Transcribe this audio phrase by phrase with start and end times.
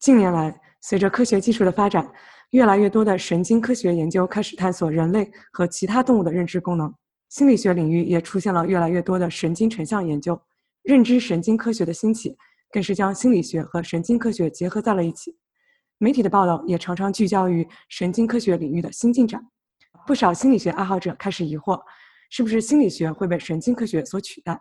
[0.00, 2.10] 近年来，随着科学技术的发展，
[2.52, 6.90] 越来越多的神经科学研究开始探索人类和其他动物的认知功能。
[7.28, 10.40] 心理学领域也出现了越来越多的神经成像研究。
[10.82, 12.34] 认知神经科学的兴起，
[12.72, 15.36] 更是将心理学和神经科学结合在了一起。
[15.98, 19.46] 媒体的报道也常常聚焦于神经科学领域的新进展。
[20.06, 21.78] 不少心理学爱好者开始疑惑，
[22.30, 24.58] 是不是心理学会被神经科学所取代？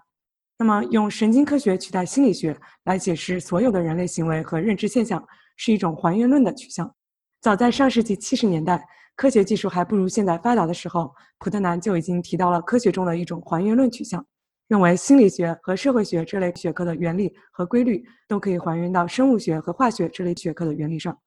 [0.62, 6.94] 那么，用神经科学取代心理学来解释所有的人类行为和认知现象，是一种还原论的取向。
[7.40, 14.26] 早在上世纪七十年代，科学技术还不如现在发达的时候，普特南就已经提到了科学中的一种还原论取向，
[14.68, 21.18] 认为心理学和社会学这类学科的原理和规律都可以还原到生物学和化学这类学科的原理上，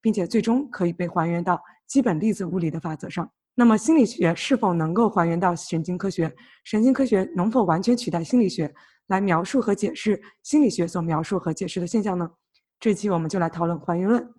[0.00, 3.30] 并且最终可以被还原到基本粒子物理的法则上。
[3.60, 6.34] 那么，心理学是否能够还原到神经科学？
[6.64, 8.74] 神经科学能否完全取代心理学
[9.08, 12.26] 来描述和解释心理学所描述和解释的现象呢？
[12.78, 14.32] 这期我们就来讨论还原论。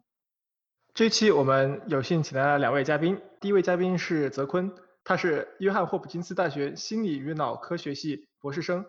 [0.96, 8.84] 这期我们有幸请来了两位嘉宾，第一位嘉宾是泽坤，他是约翰霍普金斯大学心理与脑科学系博士生，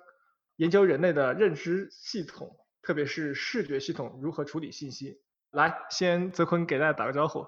[0.57, 5.21] 研究人类的认知系统，特别是视觉系统如何处理信息。
[5.51, 7.45] 来，先泽坤给大家打个招呼。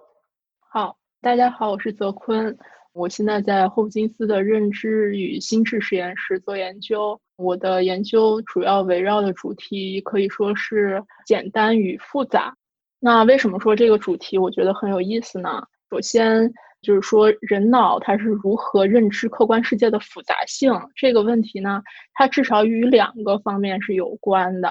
[0.69, 0.99] 好。
[1.25, 2.55] 大家好，我是泽坤，
[2.93, 7.19] 我现在在霍普金斯的认知与心智实验室做研究。
[7.37, 12.55] 我的研究主要围绕的主题可以说是简单与复杂。
[13.01, 15.63] 那为什么说这个主题我觉得很有意思呢？
[15.91, 16.53] 首先
[16.83, 21.83] 就是说人脑它是如何认知客观世界的复杂性这个问题呢？
[22.13, 24.71] 它至少与两个方面是有关的。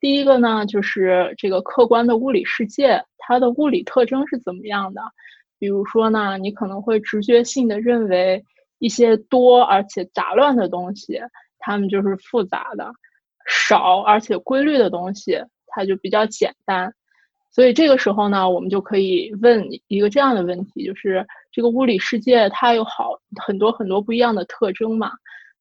[0.00, 5.00] 第一个呢，就是这个客观的物理世界，它的物理特征是怎么样的？
[5.64, 8.44] 比如说呢，你可能会直觉性的认为
[8.80, 11.18] 一些多而且杂乱的东西，
[11.58, 12.84] 它们就是复杂的；
[13.48, 16.92] 少而且规律的东西，它就比较简单。
[17.50, 25.12] 所以这个时候呢，我们就可以问一个这样的问题：就是这个物理世界它有好很多很多不一样的特征嘛？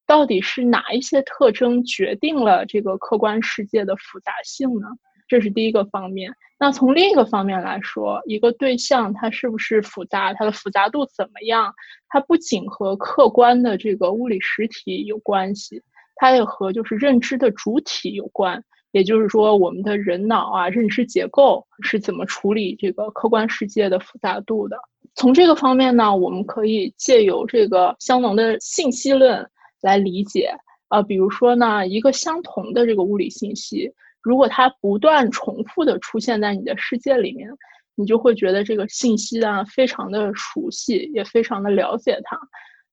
[0.06, 4.88] 到底是哪一些特征决定了这个客观世界的复杂性呢？
[5.34, 6.32] 这是第一个方面。
[6.60, 11.74] 那从另一个方面来说，一个对象它是不是复杂，它的复杂度怎么样？
[12.08, 15.82] 它不仅和客观的这个物理实体有关系，
[16.18, 18.64] 它也和就是认知的主体有关。
[18.92, 24.78] 也就是说，我们的人脑啊，认知结构是怎么处理这个客观世界的复杂度的？
[25.16, 29.50] 从这个方面呢，我们可以借由这个香农的信息论
[29.82, 30.56] 来理解。
[30.90, 33.92] 呃，比如说呢，一个相同的这个物理信息。
[34.24, 37.50] 如果它不断重复的出现在你的世界里面，
[37.96, 42.40] 你就会觉得这个信息啊非常的熟悉，也非常的了解它。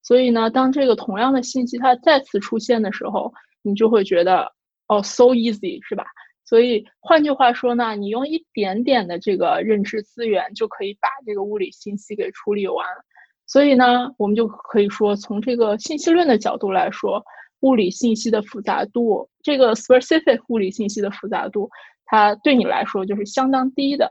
[0.02, 3.32] 所以呢，当这个同样的信息它再次出现的时候，
[3.62, 4.52] 你就会觉得
[4.88, 6.04] 哦，so easy 是吧？
[6.44, 12.84] 所以换句话说呢，你用一点点的这个认知资源就可以把这个物理信息给处理完。
[13.46, 17.24] 所以呢，我们就可以说，从这个信息论的角度来说。
[17.60, 21.70] 物理信息的复杂度，这个 specific 物理信息的复杂度，
[22.04, 24.08] 它对你来说就是相当低的。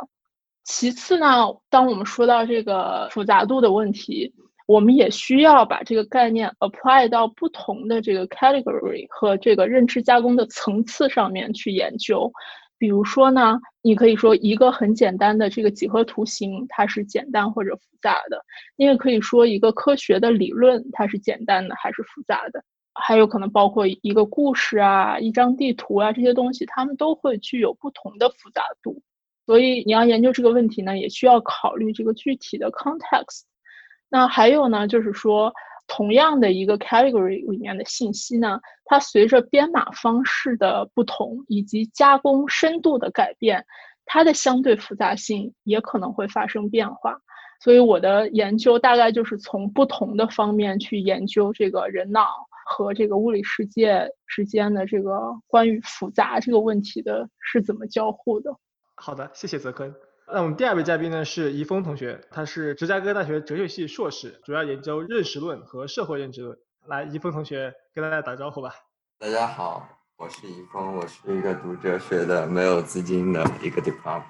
[0.64, 4.32] 其次呢，当我们说到这个复杂度的问题，
[4.68, 12.32] 我们也需要把这个概念 apply 到不同的这个 category 和这个认知加工的层次上面去研究。
[12.78, 18.38] 比如说呢，你可以说一个很简单的这个几何图形，它是简单或者复杂的；
[18.78, 22.64] 你也可以说一个科学的理论，它是简单的还是复杂的。
[23.02, 29.02] 还有可能包括一个故事啊、一张地图啊这些东西，它们都会具有不同的复杂度。
[29.46, 33.42] 所以你要研究这个问题呢，也需要考虑这个具体的 context。
[34.10, 35.52] 那还有呢，就是说，
[35.88, 43.66] 同样的一个 category 里面的信息呢，它随着编码方式的不同以及加工深度的改变，
[44.06, 47.20] 它的相对复杂性也可能会发生变化。
[47.62, 52.49] 所以我的研究大概就是从不同的方面去研究这个人脑。
[52.70, 58.56] 和这个物理世界之间的这个关于复杂这个问题的是怎么交互的？
[58.96, 59.94] 好的，谢谢泽坤。
[60.32, 66.56] 那我们第二位嘉宾呢是怡峰同学，他是芝加哥大学哲学系硕士，主要研究认识论和社会认知论。
[66.86, 68.72] 来，怡峰同学跟大家打招呼吧。
[69.18, 74.24] 大家好，我是怡峰，我是一个读哲学的，没有资金的一个 department。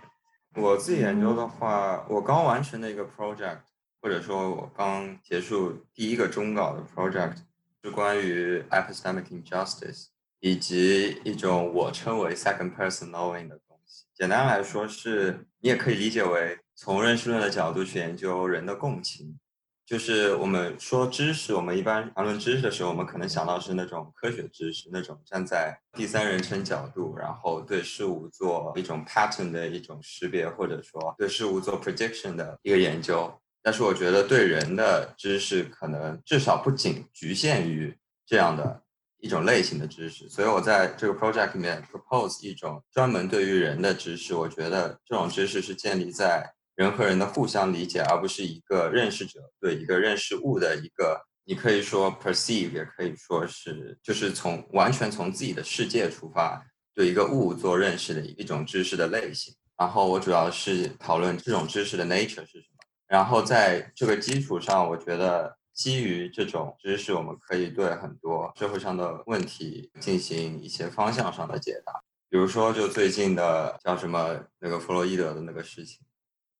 [0.55, 3.59] 我自己研究的话，我刚完成的一个 project，
[4.01, 7.35] 或者说我刚结束第一个中稿的 project，
[7.81, 10.07] 是关于 epistemic injustice，
[10.41, 14.03] 以及一种我称为 second person knowing 的东西。
[14.13, 19.39] 简单来说，是你也可以理解为从认识论的角度去研究人的共情。
[19.85, 33.33] 就是我们说知识，我们一般谈论知识的时候，我们可能想到是那种科学知识，那种站在第三人称角度，然后对事物做一种 pattern 的一种识别，或者说对事物做 prediction 的一个研究。
[33.61, 38.83] 但是我觉得对人的知识，可能至少不仅局限于这样的
[39.19, 40.27] 一种类型的知识。
[40.29, 44.33] 所以我在这个 project 里面 propose 一种专门对于人的知识。
[44.33, 46.53] 我觉得这种知识是建立在。
[46.75, 56.65] 人和人的互相理解，而不是一个认识者对一个认识物的一个，你可以说 perceive，也可以说是，就是从完全从自己的世界出发，
[56.95, 59.53] 对一个物做认识的一种知识的类型。
[59.77, 62.68] 然后我主要是讨论这种知识的 nature 是什。
[63.09, 71.91] 然后在这个基础上，我觉得基于这种知识，我们可以对很多社会上的问题进行一些方向上的解答。
[72.29, 75.99] 比如说，就最近的叫什么那个弗洛伊德的那个事情。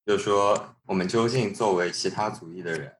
[0.03, 2.91] 就是说，我们究竟作为其他族裔的人，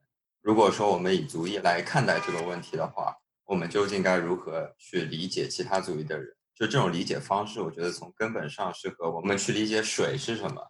[0.44, 6.36] 如果说我们以族裔来看待这个问题的话，我们究竟该如何去理解其他族裔的人？
[6.54, 10.62] 就这种理解方式，我觉得从根本上是和我们去理解水是什么，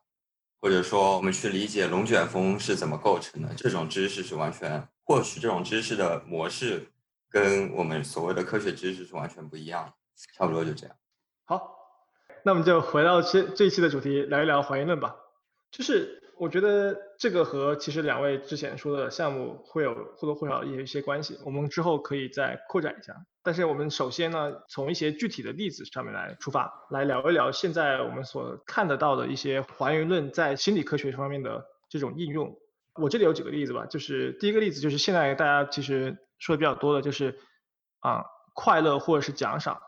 [0.61, 6.88] 或者说我们去理解龙卷风是怎么构成的，这种知识是完全，或许这种知识的模式
[7.29, 9.94] 跟我们所谓的科学知识是完全不一样。
[10.35, 10.95] 差不多就这样。
[11.45, 11.75] 好，
[12.44, 15.15] 那我们就回到这这一期的主题，聊一聊怀疑论吧，
[15.71, 16.17] 就是。
[16.39, 23.13] 我觉得这个和其实两位之前说的项目会有或多或少也有一些关系，我们之后可以再扩展一下。
[23.44, 32.57] 但是我们首先呢，从一些具体的例子上面来出发，来聊一聊现在我们所看得到的一些还原论在心理科学方面的这种应用。
[32.95, 37.38] 我这里有几个例子吧，就是第一个例子就是现在大家其实说的比较多的就是
[38.00, 39.81] 啊，快乐或者是奖赏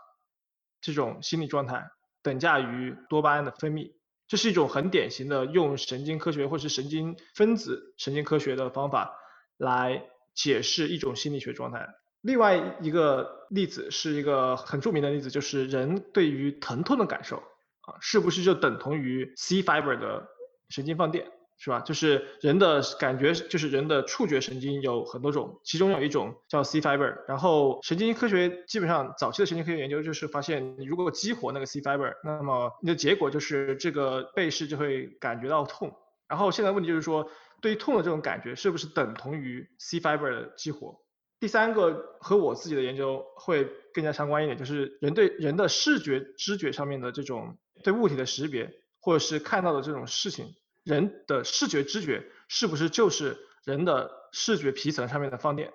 [0.82, 1.90] 这种心理状态
[2.22, 3.94] 等价于多巴胺的分泌。
[4.32, 9.14] 这是一种很典型的用神经科学或是神经分子神经科学的方法
[9.58, 11.86] 来解释一种心理学状态。
[12.22, 17.36] 另外一个例子是一个很著名的例子，就是人对于疼痛的感受
[17.82, 20.26] 啊，是不是就等同于 C fiber 的
[20.70, 21.28] 神经放电？
[21.64, 21.80] 是吧？
[21.82, 27.16] 就是人的感觉，就是人的触觉神经有很多种，其中有一种叫 C fiber。
[27.28, 35.96] 然后神经科学基本上早期的神经科学研究就是发现，你如果激活那个 C fiber，那么你的结果就是这个被试就会感觉到痛。
[36.28, 37.30] 然后现在问题就是说，
[37.62, 41.00] 对于痛的这种感觉是不是等同于 C fiber 的激活？
[41.40, 50.56] 第三个和我自己的研究会更加相关一点，就是人对人的视觉知觉上面的这种对物体的识别，或者是看到的这种事情。
[50.92, 55.72] 人的视觉知觉是不是就是人的视觉皮层上面的放电，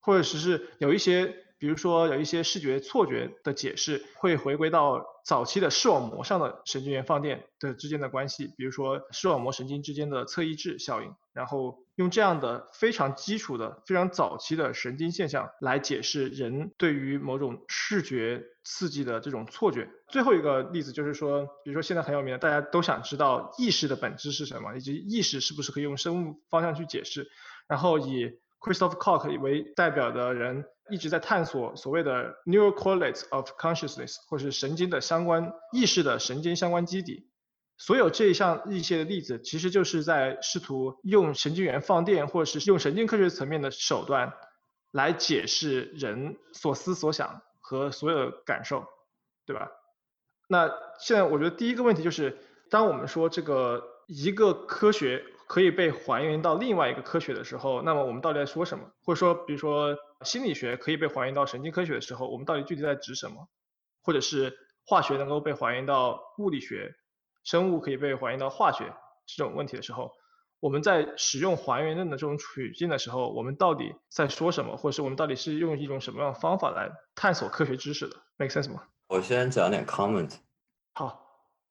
[0.00, 11.84] 或者是是有一些，比如说有一些视觉错觉的解释，会回归到早期的视网膜上的神经元放电的之间的关系，比如说视网膜神经之间的侧抑制效应，然后。
[11.96, 19.86] 用这样的非常基础的、非常早期的神经现象来解释人对于某种视觉刺激的这种错觉。
[20.08, 27.28] 最后一个例子就是说，比如说现在很有名的，大家都想知道意识的本质是什么，以及意识是不是可以用生物方向去解释。
[27.68, 37.26] 然后以 Christoph Koch 为代表的人一直在探索所谓的 neural correlates of consciousness，或是神经的相关意识的神经相关基底。
[37.78, 44.34] 所有这一项一些的例子，其实就是在试图用神经元放电，或者是用神经科学层面的手段，
[44.90, 48.84] 来解释人所思所想和所有的感受，
[49.46, 49.70] 对吧？
[50.46, 52.36] 那现在我觉得第一个问题就是，
[52.68, 58.84] 当我们说这个一个科学可以被还原到另外一个科学的时候，那么我们到底在说什么？
[59.02, 63.48] 或者说，比如说心理学可以被还原到神经科学的时候，我们到底具体在指什么？
[64.00, 66.94] 或者是化学能够被还原到物理学？
[67.42, 68.94] 生物可以被还原到化学
[69.26, 70.12] 这种问题的时候，
[70.60, 78.84] 我们在使用还原论的这种处境的时候，我们到底在说什么，或者是我们到底是用一种什么样的方法来探索科学知识的？Make sense 吗？
[79.08, 80.32] 我先讲点 comment。
[80.94, 81.26] 好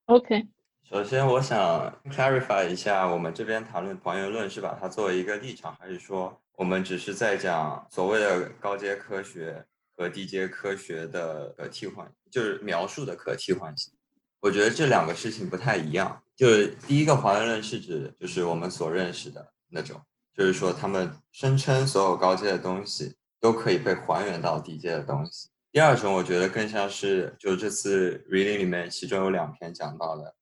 [0.07, 0.49] ，OK。
[0.89, 9.63] 首先，我想 clarify 一下，我们这边谈论还原论是把它作为一个立场，还是说我们只是在讲所谓的高阶科学
[9.95, 13.93] 和低阶科学的可替换，就是描述的可替换性？
[14.39, 16.23] 我觉得这两个事情不太一样。
[16.35, 20.01] 就是第一个还原论是指，就是我们所认识的那种，
[20.35, 25.49] 就是说他们声称所有高阶的东西都可以被还原到低阶的东西。
[25.71, 30.33] 第二种我觉得更像是，就这次 reading 里面，其中有两篇讲到的，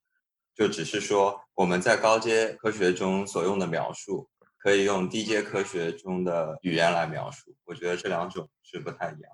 [0.57, 7.55] 就只是说我们在高阶科学中所用的描述，可以用低阶科学中的语言来描述。
[7.63, 9.31] 我觉得这两种是不太一样，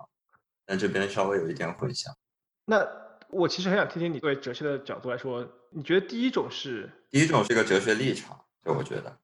[0.66, 2.12] 但这边稍微有一点混淆。
[2.66, 2.86] 那
[3.30, 6.90] 我其实很想听听你对哲学的角度来说，你觉得第一种是？
[7.10, 9.18] 第一种是一个哲学立场，就我觉得，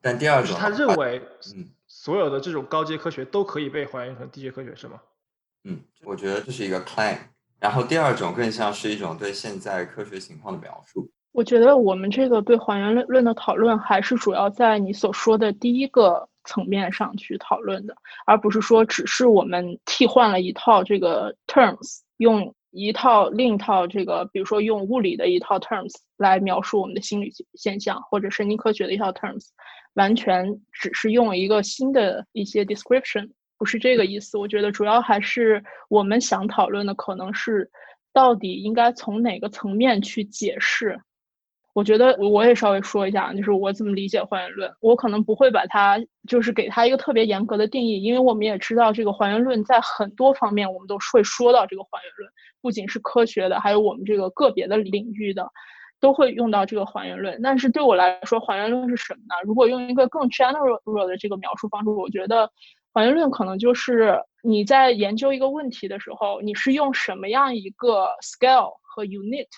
[0.00, 1.22] 但第二种是他认为，
[1.54, 5.00] 嗯，所有的这种高阶科学都可以被还原成低阶科学，是吗？
[5.62, 7.18] 嗯，我觉得这是一个 claim，
[7.60, 11.08] 然后第二种更像是一种对现在科学情况的描述。
[11.34, 29.48] 我觉得我们这个对还原论论的讨论，还是主要在你所说的第一个层面上去讨论的，而不是说只是我们替换了一套这个 terms，用一套另一套这个，比如说用物理的一套 terms 来描述我们的心理现象，或者神经科学的一套 terms，
[29.94, 33.28] 完全只是用一个新的一些 description。
[33.58, 37.68] 不是这个意思，我觉得主要还是我们想讨论的，可能是
[38.12, 41.00] 到底应该从哪个层面去解释。
[41.74, 44.72] 我觉得我也稍微说一下，就是我怎么理解还原论。
[44.80, 52.30] 我可能不会把它就是给它一个特别严格的定义，因为我们也知道这个还原论在很多方面我们都会说到这个还原论，
[52.62, 55.46] 不仅是科学的，还有我们这个个别的领域的
[56.00, 57.40] 都会用到这个还原论。
[57.42, 59.34] 但是对我来说，还原论是什么呢？
[59.44, 62.50] 如果用一个更 general 的这个描述方式，我觉得。
[62.96, 69.48] 还原论可能就是你在研究一个问题的时候，你是用什么样一个 scale 和 unit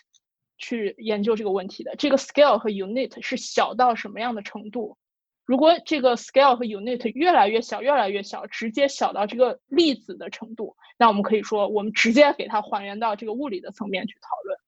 [0.59, 1.95] 去研究这个问题的？
[1.97, 4.97] 这个 scale 和 unit 是小到什么样的程度？
[5.45, 14.59] 如果这个 scale 和 unit 越来越小，越来越小，直接小到这个粒子的程度，那我们可以说，我们直接给它还原到这个物理的层面去讨论。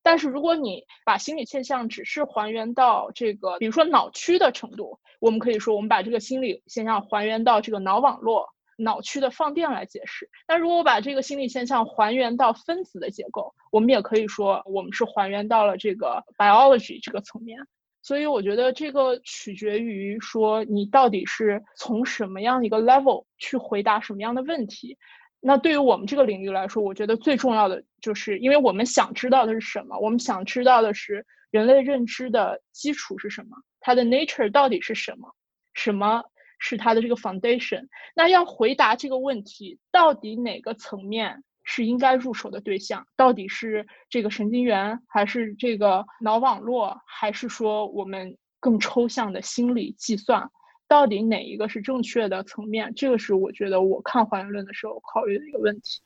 [0.00, 10.30] 但是如果你把心理现象只是还原到这个，比如说脑区的程度，我们可以说我们把这个心理现象还原到这个脑网络、脑区的放电来解释。
[10.46, 17.58] 那如果我把这个心理现象还原到分子的结构，我们也可以说我们是还原到了这个 biology 这个层面。
[18.00, 24.96] 所以我觉得这个取决于说你到底是从什么样一个 level 去回答什么样的问题。
[25.40, 29.98] 那对于我们这个领域来说，我觉得最重要的就是，因为我们想知道的是什么？
[29.98, 33.56] 我们想知道的是人类认知的基础是什么？
[33.80, 35.34] 它的 nature 到底是什么？
[35.74, 36.24] 什么
[36.58, 37.86] 是它的这个 foundation？
[38.14, 43.06] 那要回答这个问题，到底哪个层面是应该入手的对象？
[43.16, 50.50] 到底是这个神经元，还是这个脑网络，还是说我们更抽象的心理计算？
[50.88, 52.92] 到底哪一个是正确的层面？
[52.94, 56.00] 这个是我觉得我看还原论的时候考虑的一个问题。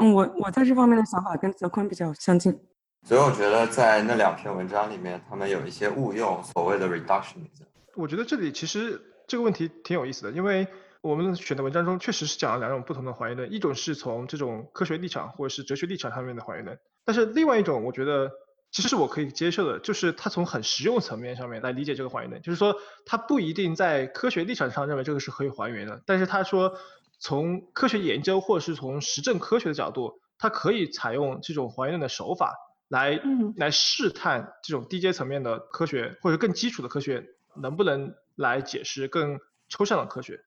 [0.00, 2.58] 嗯，我我在这方面的想法跟泽坤比较相近。
[3.02, 7.62] 所以我觉得在那两篇文章里面，他们有一些误用所谓的 reductionism。
[7.94, 10.66] 我觉得这里其实这个问题挺有意思的，因为
[11.00, 18.30] 我们选的文章中确实是讲了两种不同的还原论，一种是从这种科学立场或者是哲学立场上面的还原论，但是另外一种我觉得。
[18.72, 26.74] 其实是我可以接受的，就是他从很实用层面上面来理解这个还原论，就是说他不一定在科学立场上认为这个是可以还原的，但是他说
[27.18, 32.54] 从科学研究或者是从实证科学的角度，它可以采用这种还原论的手法
[32.88, 33.18] 来
[33.56, 40.44] 来试探这种低阶层面的科学或者更基础的科学能不能来解释更抽象的科学。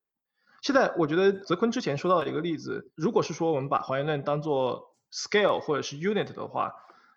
[0.62, 6.74] 现在我觉得泽坤之前说到的一个例子，如果是说我们把还原论当做 scale 或者是 unit 的话。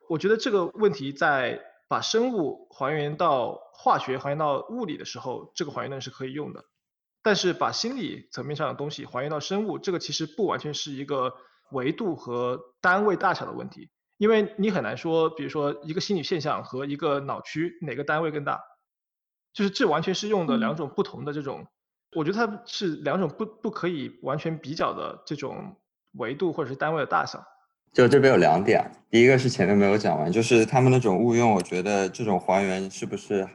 [0.08, 6.64] 我觉得这个问题在把生物还原到化学、还原到物理的时候，这个还原论是可以用的。
[7.22, 11.34] 但是把心理层面上的东西还原到生物，这个其实不完全是一个
[11.70, 18.60] 维度和单位大小的问题，因为你很难说，比如说一个心理现象和一个脑区哪个单位更大，
[19.52, 21.66] 就是这完全是用的两种不同的这种，
[22.16, 25.76] 我觉得它是两种不不可以完全比较的这种
[26.12, 27.42] 维度或者是单位的大小。
[27.92, 33.46] 就这边有两点，第一个是前面没有讲完，就是他们那种误用，我觉得这种还原是不是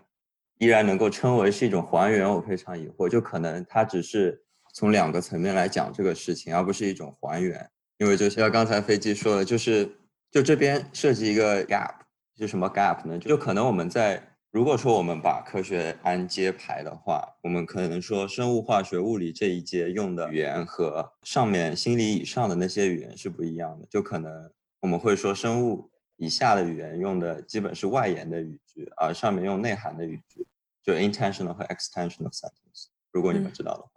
[0.59, 3.09] 依然能够称为是一种还原，我非常疑惑。
[3.09, 4.39] 就可能它只是
[4.75, 7.67] 从两个层面来讲这个事情，而不是一种还原。
[7.97, 9.89] 因为就像刚才飞机说的，就是
[10.29, 11.95] 就这边设计一个 gap，
[12.37, 13.17] 是什么 gap 呢？
[13.17, 14.21] 就可能我们在。
[14.57, 23.85] 如果说我们把科学按阶排的话，我们可能说生物、化学、物理这一阶用的语言和上面心理以上的那些语言是不一样的。
[23.85, 30.43] 就可能我们会说生物以下的语言用的基本是外延的语句，而上面用内涵的语句，
[30.81, 32.87] 就 intentional 和 extensional sentence。
[33.11, 33.89] 如果你们知道的话，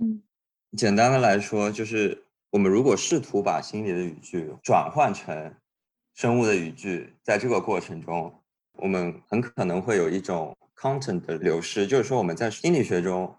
[0.00, 0.22] 嗯，
[0.76, 5.54] 简单的来说，就是我们如果试图把心理的语句转换成
[6.12, 8.30] 生物的语句，在这个过程中。
[8.78, 13.34] 我们很可能会有一种 content 的流失，就是说我们在心理学中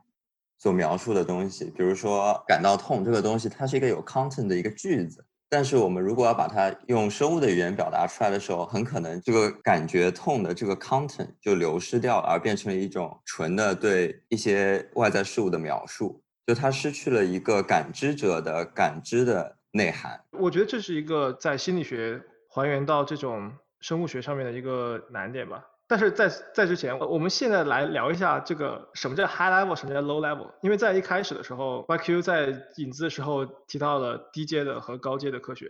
[0.57, 5.25] 所描述的东西，比如说感到痛这个东西，它是一个有 content 的一个句子。
[5.47, 20.19] 但是我们如果要把它用生物的语言表达出来的时候，很可能这个感觉痛的这个 content 就流失掉了，而变成了一种纯的对一些外在事物的描述，就它失去了一个感知者的感知的内涵。
[20.31, 23.53] 我觉得这是一个在心理学还原到这种
[23.85, 25.63] 生物学上面的一个难点吧。
[25.85, 30.51] 但是在在之前，我们现在来聊一下这个什么叫 high level，什么叫 low level。
[30.63, 35.69] 因为在一开始的时候，YQ 在引资的时候提到了低阶的和高阶的科学，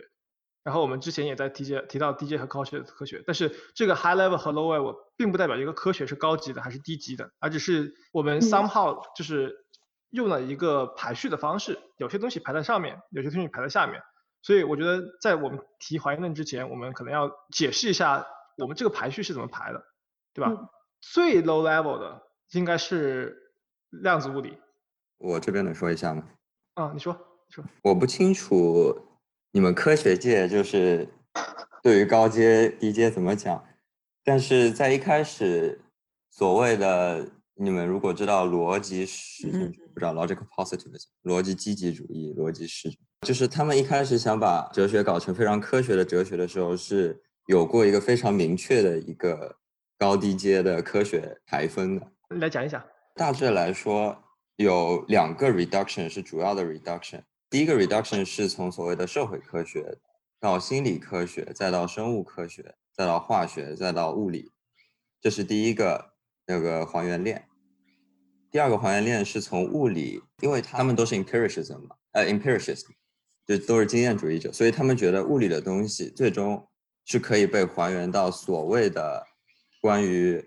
[0.64, 3.22] 然后我们之前也在低阶提到低阶和高阶的科学。
[3.26, 9.54] 但是这个 high level 和 low level 并不代表一个科学是高级的还是低级的，而只是我们 somehow 就是
[10.08, 14.00] 用了一个排序的方式，有些东西排在上面，有些东西排在下面。
[14.46, 18.24] 所以我觉得在我们提还原论之前，我们可能要解释一下
[18.58, 19.82] 我们这个排序是怎么排的。
[20.32, 20.52] 对吧？
[21.00, 22.22] 最 low level 的
[22.52, 23.34] 应该是
[23.88, 24.58] 量子物理。
[25.16, 26.22] 我这边能说一下吗？
[26.74, 27.12] 啊，你说，
[27.48, 27.64] 你说。
[27.82, 28.94] 我不清楚
[29.50, 31.08] 你们科学界就是
[31.82, 33.64] 对于高阶、低阶怎么讲，
[34.22, 35.80] 但是在一开始
[36.30, 49.56] 所谓的你们如果知道逻辑实证，不知道 logical positivism，逻辑积极主义、逻辑实证，就是他们一开始想把哲学搞成非常科学的哲学的时候，是有过一个非常明确的一个。
[49.98, 52.06] 高低阶的科学排分的，
[52.38, 52.84] 来讲一讲。
[53.14, 54.14] 大致来说，
[54.56, 57.22] 有两个 reduction 是主要的 reduction。
[57.48, 59.96] 第一个 reduction 是从所谓的社会科学
[60.38, 64.52] 到心理科学，再到生物科学，再到化学，再到物理，
[65.18, 66.12] 这是第一个
[66.46, 67.48] 那个还原链。
[68.50, 72.84] 第二个还原链是从物理，因为他们都是 empiricism 嘛，呃，empiricist，
[73.46, 76.66] 就都是经验主义者，所以他们觉得物理的东西最终
[77.04, 79.24] 是可以被还原到所谓的。
[79.82, 80.42] 关于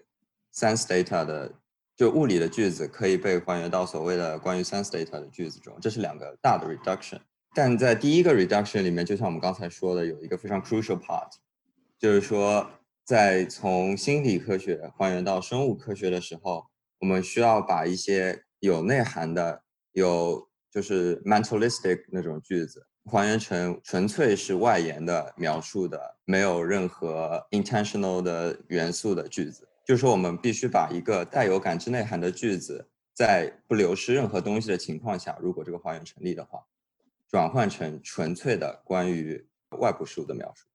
[0.54, 1.54] sense data 的，
[1.96, 7.22] 就物理的句子可以被还原到所谓的关于 sense data 的句子中，这是两个大的 reduction。
[7.54, 11.30] 但在第一个 reduction 里面，就像我们刚才说的，有一个非常 crucial part，
[11.98, 12.70] 就是说
[13.06, 16.66] 在从心理科学还原到生物科学的时候，
[17.00, 22.89] 我们需要把一些有内涵的、有就是 mentalistic 那种句子。
[23.10, 29.68] 还原成纯粹是外延的描述的，没有任何 intentional 的元素的句子。
[29.84, 36.64] 就是说，我们必须把一个带有感知内涵的句子，在不流失任何东西的情况下，如果这个还原成立的话，
[37.28, 39.44] 转换成纯粹的关于
[39.80, 40.68] 外部事物的描述。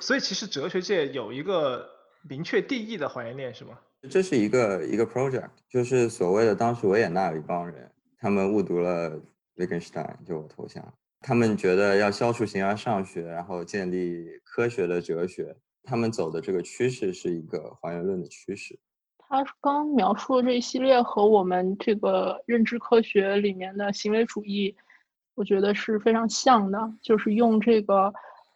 [0.00, 1.88] 所以，其实哲学界有一个
[2.28, 3.78] 明确定义的还原链，是吗？
[4.10, 9.20] 这是一个一个 project，就是所谓的当时维也纳有一帮人，他们误读了。
[9.56, 15.56] Wittgenstein 就我头像，他们觉得要消除形而上学，然后建立科学的哲学。
[15.82, 18.78] 他们走的这个趋势是一个还原论的趋势。
[19.18, 24.74] 他刚描述的这一系列和我们这个认知科学里面的行为主义，
[25.34, 28.12] 我觉得是非常像的，就是用这个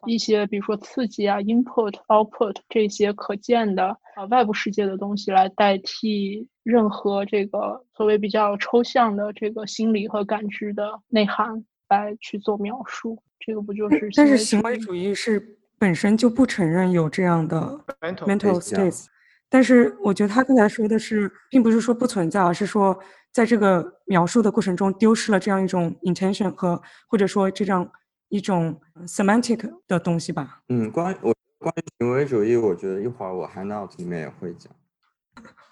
[0.06, 6.48] 一些比如说刺激啊、input、output 这些可见的啊外部世界的东西来代替。
[6.64, 14.10] 任何这个所谓比较抽象的这个心理和感知的内涵来去做描述，这个不就是？
[14.14, 19.06] 但是行为主义是本身就不承认有这样的 mental states。
[19.48, 22.94] 但是我觉得他刚才说的是，并不是说不存在，而是说
[23.32, 27.90] 在这个描述的过程中丢失了这样一种 intention 和或者说这样
[28.28, 30.60] 一种 semantic 的东西吧。
[30.68, 34.72] 嗯，关我关于行为主义，我觉得一会儿我 handout 里面也会讲。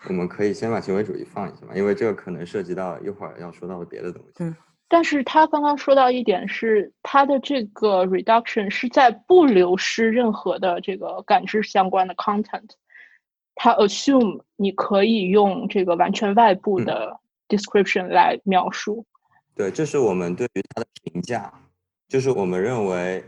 [0.08, 4.44] 我们可以先把行为主义放一下嘛，因为这个可能涉及到一会儿要说到的别的东西。
[4.44, 4.56] 嗯，
[4.88, 12.70] 但是他刚刚说到一点是，他的这个 reduction 是在不流失任何的这个感知相关的 content，
[13.56, 19.04] 他 assume 你可以用这个完全外部的 description 来描述。
[19.56, 21.52] 对，这是我们对于他的评价，
[22.08, 23.24] 就是我们认为，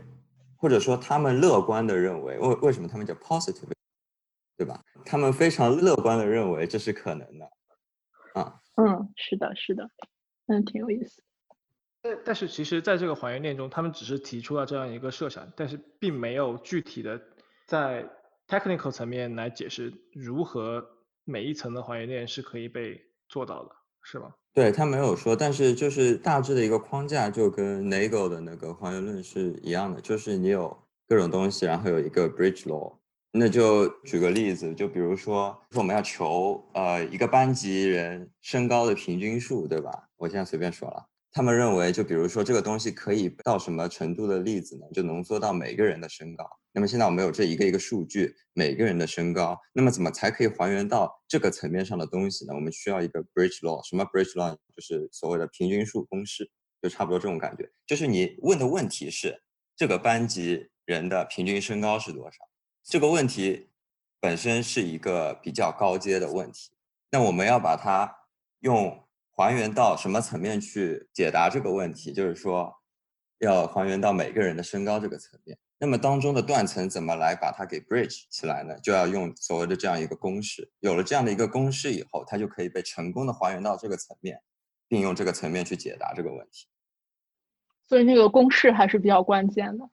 [0.55, 3.69] 或者说他们乐观的认为，为为什么他们叫 positive？
[4.57, 4.83] 对吧？
[5.05, 7.49] 他们非常乐观的认为这是可能的，
[8.33, 9.89] 啊，嗯，是的，是的，
[10.47, 11.23] 嗯，挺有意思。
[12.01, 17.21] 但但是其实，在这个还原链中，他们只是提出了这样一个设想，但是并没有具体的
[17.67, 18.05] 在
[18.49, 20.85] technical 层面来解释如何
[21.23, 23.71] 每一层的还原链是可以被做到的，
[24.03, 24.33] 是吗？
[24.59, 32.93] 对他没有说，但是就是大致的一个框架就跟 Nagel 的那个还原论是一样的，就是你有各种东西，然后有一个 bridge law。
[33.31, 40.09] 那就举个例子，就比如说，说我们要求呃一个班级人身高的平均数，对吧？
[40.17, 44.85] 我现在随便说了，他们认为，就比如说这个东西可以到什么程度的粒子呢？
[44.91, 46.43] 就浓缩到每个人的身高。
[46.71, 52.53] 那么现在我们有这一个一个数据，每个人的身高，那么怎么才可以还原到这个层面上的东西呢？
[52.55, 54.51] 我们需要一个 bridge law，什么 bridge law？
[54.75, 56.49] 就是所谓的平均数公式，
[56.81, 57.69] 就差不多这种感觉。
[57.85, 59.39] 就是你问的问题是
[59.75, 62.37] 这个班级人的平均身高是多少？
[62.83, 63.69] 这个问题
[64.19, 66.71] 本身是一个比较高阶的问题。
[67.11, 68.11] 那我们要把它
[68.61, 69.05] 用。
[69.39, 72.11] 还原到什么层面去解答这个问题？
[72.11, 72.75] 就是说，
[73.37, 75.57] 要还原到每个人的身高这个层面。
[75.77, 78.77] 那么当中的断层怎么来把它给 bridge 起来呢？
[78.81, 80.69] 就要用所谓的这样一个公式。
[80.81, 84.41] 有了这样的一个公式以后，它就可以被成功的还原到这个层面，
[84.89, 86.67] 并用这个层面去解答这个问题。
[87.87, 89.89] 所以那个公式还是比较关键的，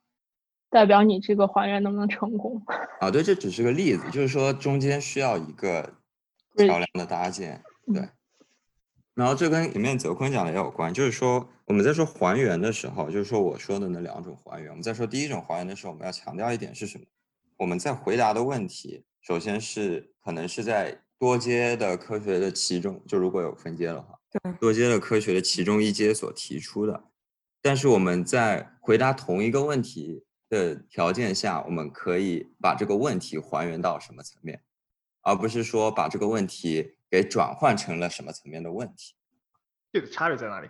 [0.71, 2.61] 代表你这个还原能不能成功。
[2.99, 5.95] 啊，对，这只是个例子，就是说中间需要一个
[6.57, 7.63] 桥梁的搭建，
[7.95, 8.09] 对。
[9.17, 14.69] 然后这跟前面泽坤讲的也有关，就是说我们在说还原的时候，就是说我说的那两种还原。
[14.69, 17.05] 我们在说第一种还原的时候，我们要强调一点是什么？
[17.57, 27.05] 我们在回答的问题，首先是可能是在多阶的科学的其中，就如果有分阶的话，对，多阶的科学的其中一阶所提出的。
[27.63, 34.61] 但是我们在回答同一个问题的条件下，我们可以把这个问题还原到什么层面，
[35.23, 36.93] 而不是说把这个问题。
[37.11, 39.14] 给转换成了什么层面的问题？
[39.92, 40.69] 这个差别在哪里？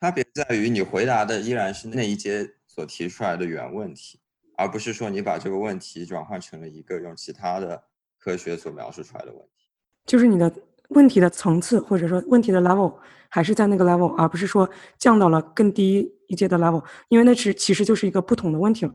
[0.00, 4.20] 差别在于你回答的依然是那一阶所提出来的原问题，
[4.56, 7.82] 而不是说你把这个问题转换成了一个用其他的
[8.18, 9.66] 科学所描述出来的问题。
[10.04, 10.52] 就是你的
[10.88, 12.94] 问题的层次或者说问题的 level
[13.30, 18.94] 还是在那个 level，而不是说降到了更低一阶的 level，因为那是其实就是一个不同的问题了。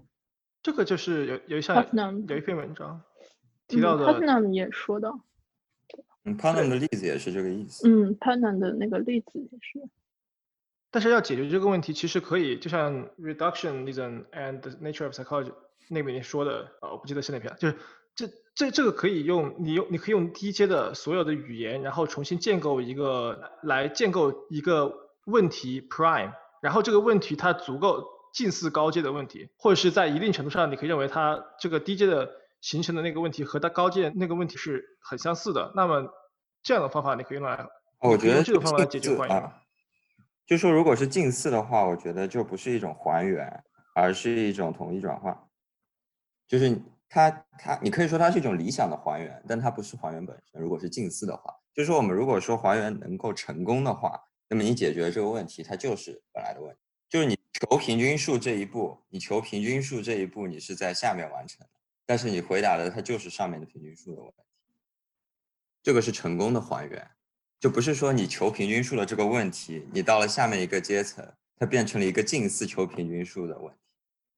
[0.62, 1.84] 这个就是有有一项
[2.28, 3.02] 有一篇文章
[3.68, 5.20] 提到的也说到。
[6.30, 7.88] 嗯 p a n a m 的例子也是这个意思。
[7.90, 9.90] 嗯 p a n a m 的那个例子也是。
[10.92, 15.52] 但是要解决这个问题，其实可以，就像 Reductionism and Nature of Psychology
[15.88, 17.76] 那边说的，啊，我不记得是哪篇，就是
[18.16, 24.92] 这这这个可以用你用你可以用低阶的所有的语言，然后重新建构一个来建构一个
[25.26, 32.30] 问题 Prime，然后这个问题它足够近似高阶的问题，或者是在一定程度上，你可以认为它这个低阶的。
[32.62, 36.10] 形成的那个问题和它高阶那个问题是很相似的，那么
[36.70, 37.66] 这样的方法你可以用来，
[38.00, 39.52] 我觉得这个方法来解决还原。
[40.46, 43.52] 就说如果是近似的话，我觉得就不是一种还原，
[43.96, 45.36] 而是一种统一转换。
[46.48, 46.80] 就是
[47.10, 50.62] 它它，你可以说它是一种理想的还原，但它不是还原本身。
[50.62, 56.80] 如果是近似的话，就是说我们如果说还原能够成功的话，那么你解决这个问题，它就是本来的问题。
[57.10, 61.72] 就是你求平均数这一步，你求平均数这一步，你是在下面完成的。
[62.06, 64.44] 但是你回答的它就是上面的平均数的问题，
[65.82, 67.08] 这个是成功的还原，
[67.60, 71.26] 就不是说你求平均数的这个问题，你到了下面一个阶层，
[71.58, 73.80] 它变成了一个近似求平均数的问题。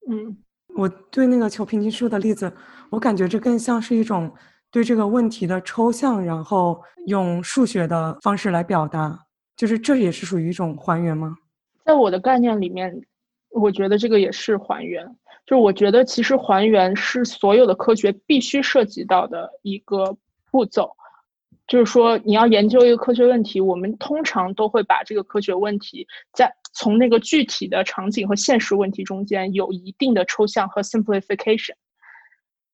[0.10, 0.38] 嗯，
[0.76, 2.52] 我对那个求平均数的例子，
[2.90, 4.32] 我感觉这更像是一种
[4.70, 9.26] 对这个问题的抽象，然后用数学的方式来表达，
[9.56, 11.38] 就是这也是属于一种还原吗？
[11.84, 13.02] 在我的概念里面，
[13.50, 15.06] 我觉得这个也是还原。
[15.46, 20.16] 就是我觉得，其实还原是所有的科学必须涉及到的一个
[20.52, 20.96] 步骤。
[21.72, 31.76] 就是说，你要研究一个科学问题，我们通常都会把这个科学问题在从那个具体的场景和现实问题中间有一定的抽象和 simplification。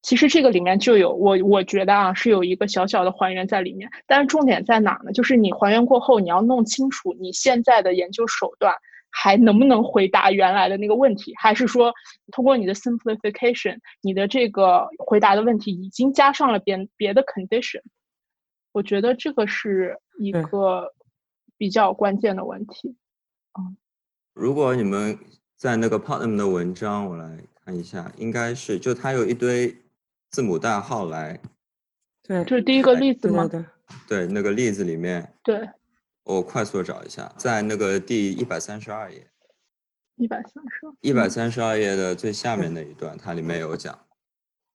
[0.02, 3.88] 其实这个里面就有我我觉得啊，是有一个小小的还原在里面。
[4.08, 5.12] 但是重点在哪呢？
[5.12, 8.74] 就是你还原过后，你要弄清楚你现在的研究手段。
[9.10, 11.34] 还能不能回答原来的那个问题？
[11.38, 11.94] 还是说，
[12.32, 17.82] 通过你的 simplification，你的这个回答的问题已经加上了别别的 condition？
[18.78, 20.94] 我觉得这个是一个
[21.58, 22.96] 比较关键的问题。
[23.58, 23.76] 嗯，
[24.36, 25.18] 如果你们
[25.56, 29.76] 在那个 Putnam 的文章，我来看一下，应该是就它有一堆
[30.30, 31.40] 字母代号来，
[32.22, 33.48] 对，这是第一个例子吗？
[33.48, 33.66] 对，
[34.08, 35.68] 对，那个例子里面，对。
[36.24, 39.28] 我快速找一下，在那个第一百三十二页，
[40.18, 43.98] 一百三十二，一百三十二页的最下面那一段，它里面有讲，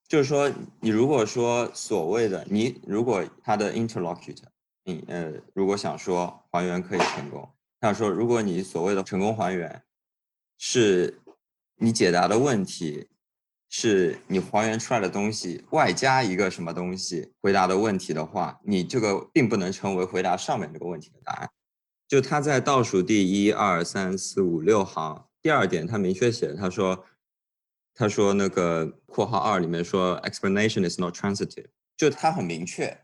[0.09, 4.45] 就是说，你如果说所谓的你，如果他的 interlocutor，
[4.85, 7.49] 你呃，如果想说还原可以成功，
[7.81, 9.83] 他说，如果你所谓的成功还原，
[10.59, 11.21] 是
[11.77, 13.09] 你解答的问题。
[13.75, 21.49] 是你还原出来的东西，外加一个什么东西回答的问题的话，你这个并不能成为回答上面这个问题的答案。
[22.07, 27.03] 就他在倒数第一二三四五六行第二点，他明确写，他说，
[27.95, 32.99] 他说那个括号二里面说 explanation is not transitive，就他很明确，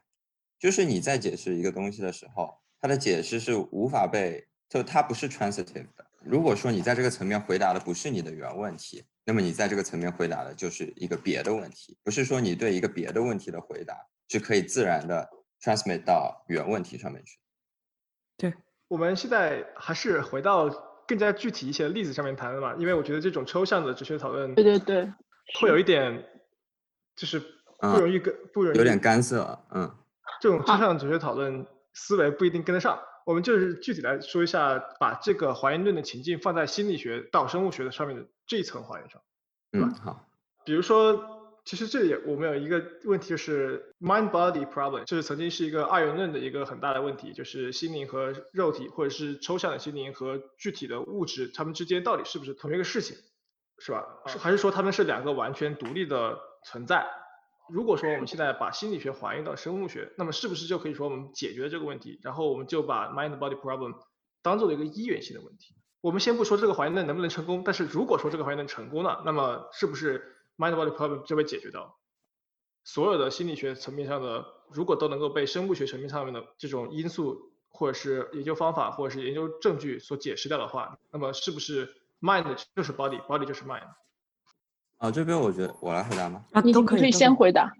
[0.58, 6.06] 就是你在解释一个东西的时候，它的解释是无法被就它不是 transitive 的。
[6.20, 13.94] 如果说你在这个层面回答的不是你的原问题，那么你在这个层面回答的就是一个别的问题，不是说你对一个别的问题的回答
[14.28, 15.28] 是可以自然的
[15.62, 17.38] transmit 到原问题上面去。
[18.36, 18.52] 对，
[18.88, 20.68] 我们现在还是回到
[21.08, 25.12] 更加具体一些的例子上面谈的嘛，因为我觉得这种抽象的哲学讨论，对对对，
[25.58, 26.24] 会有一点
[27.16, 27.40] 就是
[27.80, 29.90] 不容易跟不容易有点干涉，嗯，
[30.40, 33.00] 这种抽象哲学讨论思维不一定跟得上。
[33.24, 39.20] 我们就是具体来说一下，把这个还原论的情境放在心理学到生物学的上面的这一层还原上，
[39.72, 40.24] 嗯，好。
[40.64, 41.37] 比如说，
[41.68, 53.18] 其实这里我们有一个问题就是 mind body problem，就是曾经是一个二元论的一个很大的问题，就是心灵和肉体，或者是抽象的心灵和具体的物质，它们之间到底是不是同一个事情，
[53.80, 54.02] 是吧？
[54.28, 57.06] 是还是说它们是两个完全独立的存在？
[57.70, 62.18] 如果说我们现在把心理学还原到生物学，那么是不是就可以说我们解决了这个问题？
[62.22, 63.92] 然后我们就把 mind body problem
[64.42, 65.74] 当做了一个一元性的问题。
[66.00, 71.96] 我们先不说这个还原论能不能成功，但是如果说这个还原论成功了，那么是不是 mind body problem 就被解决掉？
[72.84, 81.86] 所有的心理学层面上的，如果都能够被生物学层面上面的这种因素，或者是研究方法，或者是研究证据所解释掉的话，那么是不是
[82.20, 83.86] mind 就是 body，body 就是 mind？
[84.96, 86.44] 啊，这边我觉得我来回答吗？
[86.52, 87.70] 啊，都可以先回答。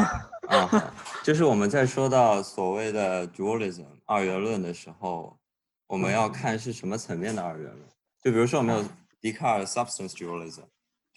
[0.48, 5.38] 啊，就是我们在说到所谓的 dualism 二元论的时候，
[5.86, 7.88] 我们要看是什么层面的二元论。
[8.22, 8.84] 就比如说，我们有
[9.20, 10.64] 笛卡尔 substance dualism，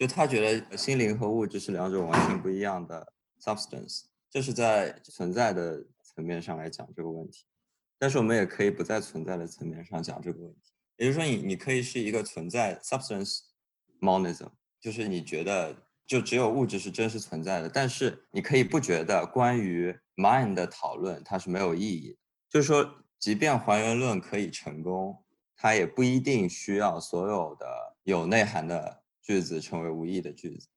[0.01, 7.45] 就他觉得心灵和物质是两种完全不一样的 substance，这是在存在的层面上来讲这个问题。
[7.99, 13.41] 但是我们也可以不在存在的层面上讲这个问题，也就是说，你你可以是一个存在 substance
[13.99, 14.49] monism。
[14.79, 22.17] 就是你觉得就只有物质是真实存在的，但是你可以不觉得关于 mind 的讨论它是没有意义。
[22.49, 25.23] 就是说，即便还原论可以成功，
[25.55, 27.67] 它也不一定需要所有的
[28.01, 29.00] 有内涵的
[29.31, 30.67] 句子成为无意的句子。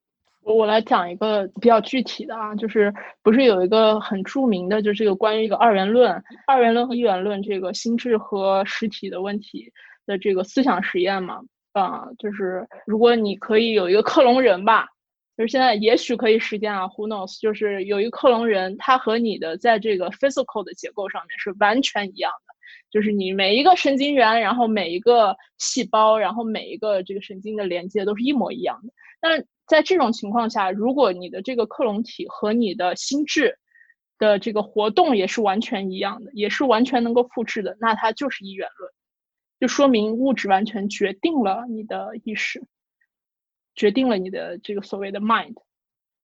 [0.42, 9.72] 我我来讲一个比较具体的啊，就是不是有一个很著名的，就是这个关于一个二元论、二元论和一元论这个心智和实体的问题
[10.06, 11.40] 的这个思想实验嘛？
[11.72, 14.86] 啊，就是如果你可以有一个克隆人吧，
[15.36, 17.40] 就是现在也许可以实现啊，Who knows？
[17.40, 22.30] 就是有一个克隆人，他和你的在这个 physical 的结构上面是完全一样，
[22.90, 28.92] 就是你每一个神经元，然后每一个细胞，然后每一个这个神经的连接都是一模一样的。
[29.20, 33.58] 那在这种情况下，如果你的这个克隆体和你的心智
[34.18, 38.92] 的这个活动也是完全一样的，也是完全能够复制的，那它就是一元论。
[39.60, 42.62] 就说明物质完全决定了你的意识，
[43.74, 45.54] 决定了你的这个所谓的 mind。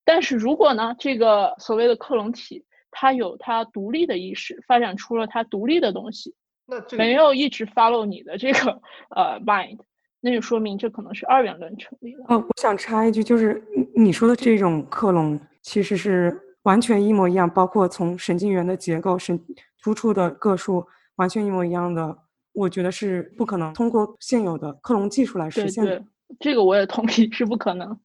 [0.04, 6.34] 但是如果呢，这个所谓的克隆体它有他独立的意识，发展出了他独立的东西，
[6.66, 8.80] 那没有一直 follow 你的这个
[9.16, 9.78] 呃 mind，
[10.20, 12.24] 那就说明这可能是二元论成立了。
[12.28, 13.62] 哦，我想插一句，就是
[13.94, 19.38] 你说的这种克隆其实是完全一模一样，包括从神经元的结构、神
[19.82, 22.16] 突出的个数完全一模一样的。
[22.52, 26.04] 我觉得是不可能通过现有的克隆技术来实现的。
[26.40, 27.96] 这个我也同意是不可能。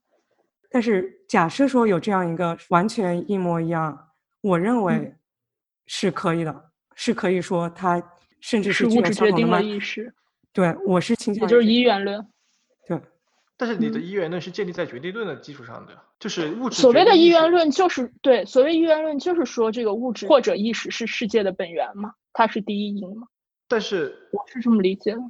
[0.70, 4.05] 但是假设说有这样一个完全一模一样，
[4.46, 5.12] 我认为
[5.88, 8.00] 是可以的，是可以说它
[8.40, 10.14] 甚至是物质决定了意识。
[10.54, 12.24] 对，我是倾向也就是一元论。
[12.88, 13.02] 对。
[13.58, 16.80] 但是你的一元论是建立在决定论的基础上的，就是物质。
[16.80, 23.28] 所谓的一元论就是对，所谓一元论就是说这个物质或者意识是世界的本源嘛，它是第一因嘛。
[23.68, 25.22] 但是我是这么理解的，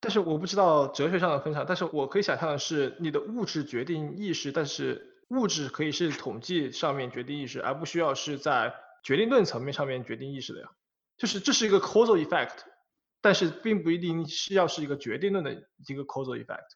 [0.00, 10.68] 但是我不知道哲学上的分享，但是我可以想象的是，你的物质决定意识，但是物质可以是统计上面决定意识，而不需要是在决定论层面上面决定意识的呀。
[11.16, 12.58] 就是这是一个 causal effect，
[13.20, 15.52] 但是并不一定是要是一个决定论的
[15.88, 16.68] 一个 causal effect。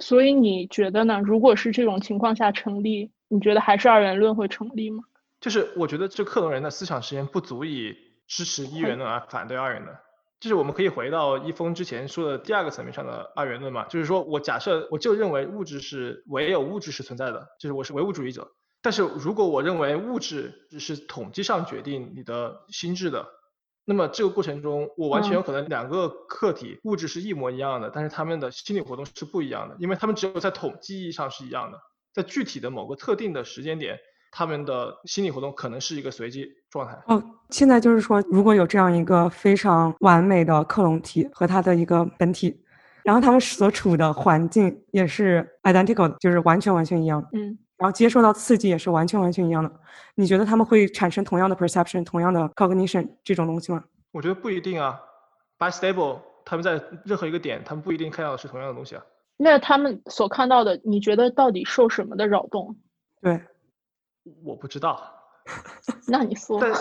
[0.00, 1.20] 所以你觉得呢？
[1.20, 5.02] 如果是这种情况下成立，你觉得还是二元论会成立吗？
[5.40, 7.96] 就是我觉得这克隆人的思想实验不足以
[8.26, 9.96] 支持一元论而反对二元论。
[10.40, 18.52] 就是我们可以回到一峰之前说的第二个层面上的二元论嘛，就是说我假设我就认为物质是唯有物质是存在的，就是我是唯物主义者。
[18.80, 23.26] 但是如果我认为物质只是统计上决定你的心智的，
[23.84, 31.80] 那么这个过程中我完全有可能两个客体物质是一模一样的，但是他们的心理活动是不一样的，因为他们只有在统计意义上是一样的，
[32.14, 33.98] 在具体的某个特定的时间点。
[34.30, 36.98] 他们的心理活动可能是一个随机状态。
[37.06, 42.60] 哦，现在就是说，如果有这样一个非常完美的克隆体和它的一个本体，
[43.04, 47.28] 然后他们所处的环境也是 identical 的，就是完全完全一样的。
[47.32, 47.58] 嗯。
[47.76, 49.70] 然后接受到刺激也是完全完全一样的。
[50.16, 53.84] 你觉得他们会产生同样的 perception、同样的 cognition 这种东西吗？
[54.10, 55.00] 我觉得不一定啊。
[55.60, 59.02] Bistable 他们在任何一个点，他们不一定看到的是同样的东西啊。
[59.36, 62.76] 那他们所看到的，你觉得到底受什么的扰动？
[63.20, 63.40] 对，
[64.44, 65.14] 我不知道。
[66.06, 66.60] 那你说。
[66.60, 66.72] 但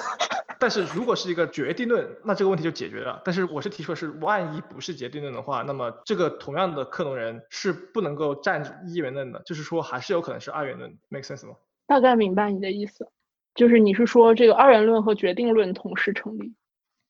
[0.60, 3.22] 但是如果是一个决定论，那这个问题就解决了。
[3.24, 11.56] 但是我是提出的是，万一不是决定论的话，那么这个同样的克隆人是不能够占一元论的，就是说还是有可能是二元论，make sense 吗？
[11.86, 13.08] 大概明白你的意思，
[13.54, 16.56] 就是你是说这个二元论和决定论同时成立，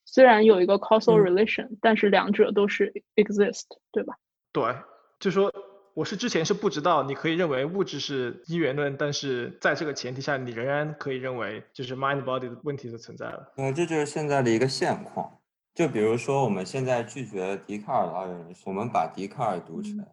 [0.06, 4.16] 虽然有一个 causal relation，但是两者都是 exist，对吧？
[4.52, 4.76] 对，
[5.20, 5.52] 就说。
[5.98, 13.52] 我是之前是不知道，你可以认为物质是一元论，但是在这个前提下，你仍然可以认为就是 mind body 的问题的存在了。
[13.58, 15.40] 呃，这就是现在的一个现况。
[15.74, 20.06] 就比如说，我们现在拒绝笛卡尔的二元论，我们把笛卡尔读成，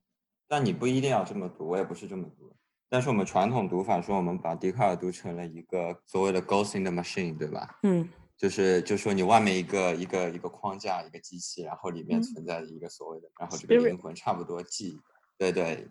[0.48, 2.50] 但你不一定要这么读，我也不是这么读。
[2.88, 7.78] 但是我们传统读法说，我们把笛卡尔读成了一个所谓的 ghost in the machine，对吧？
[7.82, 14.98] 嗯，就是就说你外面一个一个一个框架，一个机器，然后里面存在的一个所谓的，然后这个灵魂差不多记。
[15.38, 15.88] 对对，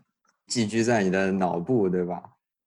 [0.48, 2.22] 寄居在你的脑部，对吧？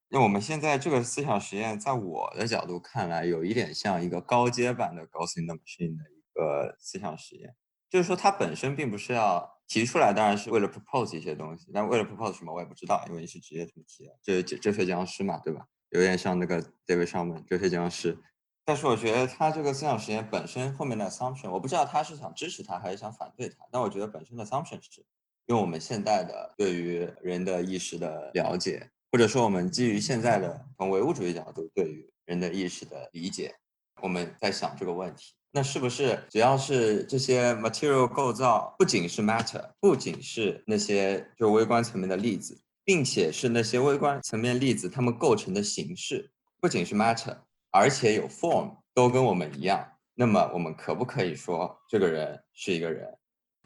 [0.09, 7.57] 那我们现在这个思想实验，在我的角度看来，有一点像一个高阶版的 Gaussian machine 的一个思想实验。
[7.91, 15.67] 就是说，它本身并不是要提出来，当然是为了 propose 一些东西，但为了 propose 什么我也不知道，因为你是职业这么提的，就是哲学僵尸嘛，对吧？
[15.91, 18.19] 有点像那个 David Shom，哲学僵尸。
[18.65, 25.05] 但是我觉得他这个思想实验本身后面的 assumption，我不知道他是想支持他还是想反对他，但我觉得本身的 assumption 是。
[25.47, 33.55] 用我们现代的对于人的意识的了解，或者说我们基于现在的从唯物主义角度对于人的意识的理解，
[34.03, 46.29] 我们在想这个问题：那是不是只要是这些 material 构造，不仅是 matter，不仅是那些就微观层面的粒子，并且是那些微观层面粒子它们构成的形式，
[46.61, 47.37] 不仅是 matter，
[47.71, 53.17] 而且有 form，都跟我们一样，那么我们可不可以说这个人是一个人？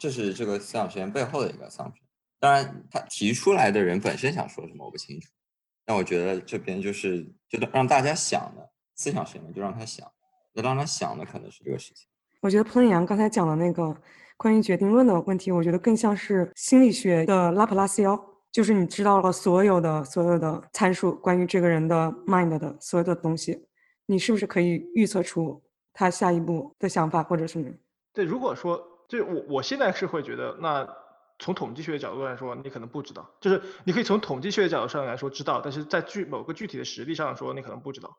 [0.01, 2.01] 这是这个思想实验背后的一个 assumption。
[2.39, 5.29] 当然，他提出来的人本身想说什么我不清楚。
[5.85, 10.11] 但我觉得这边就是觉得让大家想的思想实验，就让他想。
[10.55, 12.09] 那让他想的可能是这个事情。
[12.41, 13.95] 我觉得彭阳刚才讲的那个
[14.39, 18.19] 关于决定论的问题，我觉得更像是心理学的拉普拉斯妖，
[18.51, 23.67] 就是你知道了所有的所有的参数，关于这个人的 mind 的所有的东西，
[24.07, 27.69] 你是不是可以预测出他下一步的想法或者什么？
[28.15, 28.89] 对，如果说。
[29.11, 30.88] 就我我现在是会觉得，那
[31.40, 38.16] 从统计学的角度来说，你可能不知道，就是你可以从统计学的角度上来说知道，但是在具某个具体的实例上说，你可能不知道，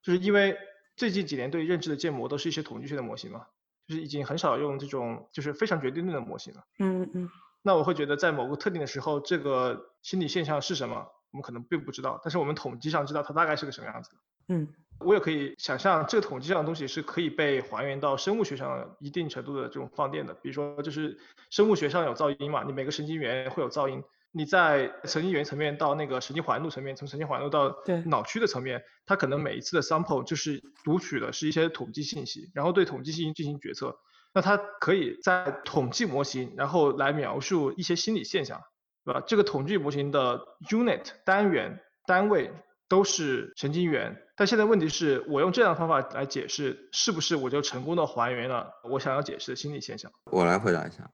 [0.00, 0.56] 就是因为
[0.96, 3.46] 最近几年对认知的建模都是一些统计学的模型嘛，
[3.88, 6.62] 就是已经很少用这种就是非常决定论的模型了。
[6.78, 7.28] 嗯嗯。
[7.62, 14.10] 那我会觉得在某个特定的时候，这个心理现象是什么，我们可能并不知道，但是我们统计上知道它大概是个什么样子。
[14.48, 14.68] 嗯。
[15.00, 20.34] 我也可以想象，这个统计上的东西是可以被还原到生物学上一定程度的这种放电的。
[20.34, 21.16] 比如说，就是
[21.50, 33.96] 生物学上有噪音嘛，你每个神经元会有噪音，你在神经元层面到那个神经环路层面，从神经环路到脑区的层面，它可能每一次的 sample 就是读取的是一些统计信息，然后对统计信息进行决策。
[34.34, 38.60] 那它可以在统计模型，然后来描述一些心理现象，
[39.04, 39.22] 对吧？
[39.26, 42.50] 这个统计模型的 unit 单元单位。
[42.88, 50.10] 都是神经元，但现在问题是我用这样的方法来解释，是不是我就成功的还原了我想要解释的心理现象？
[50.32, 51.10] 我来回答一下。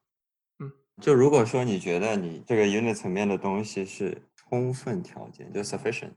[0.59, 6.13] 嗯，就如果说你觉得你这个 unit 层面的东西是充分条件，就 sufficient，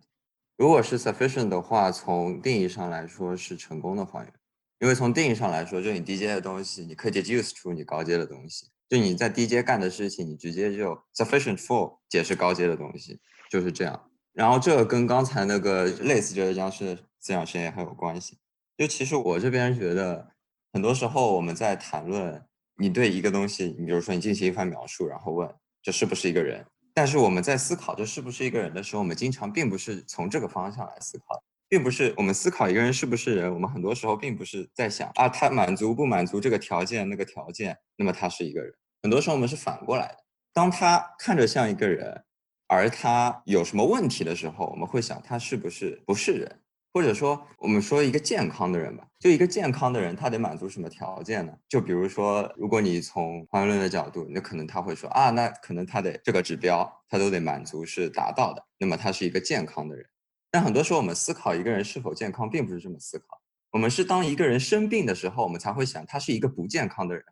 [0.57, 4.33] 如果是 sufficient 的话，从定义上来说是成功的还原，
[4.79, 13.19] 因为从定义上来说，就你低阶的东西，你可以 deduce 出你高阶的东西，就你在低阶干的事情，你直接就 sufficient for 解释高阶的东西，
[13.51, 14.08] 就是这样。
[14.39, 18.39] 然后这跟刚才那个类似哲学僵尸思想实验很有关系。
[18.77, 20.29] 就其实我这边觉得，
[20.73, 22.41] 很多时候我们在谈论
[22.77, 26.65] 你对一个东西，你比如说你进行一番描述，然后问这是不是一个人。
[26.95, 38.73] 但是我们在思考这是不是一个人的时候，我们经常并不是从这个方向来思考，并不是我们思考一个人是不是人，我们很多时候并不是在想啊他满足不满足这个条件那个条件，那么他是一个人。
[39.03, 40.19] 很多时候我们是反过来的，
[40.55, 42.23] 当他看着像一个人。
[42.69, 46.61] 而他有什么问题的时候，我们会想他是不是不是人，
[46.93, 51.53] 或者说我们说一个健康的人吧，就一个健康的人，他得满足什么条件呢？
[51.67, 60.07] 就比如说，如果你从还原论的角度，那可能他会说啊，那可能他得这个指标他都得满足是达到的，那么他是一个健康的人。
[60.51, 63.41] 但很多时候我们思考一个人是否健康，并不是这么思考，
[63.73, 67.25] 我们是当一个人生病的时候，我们才会想他是一个不健康的人，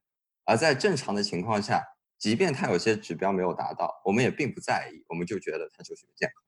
[0.46, 1.82] 而在正常的情况下。
[2.18, 6.42] 即便他有些指标没有达到，我们也并不在意，我们就觉得他就是个健康。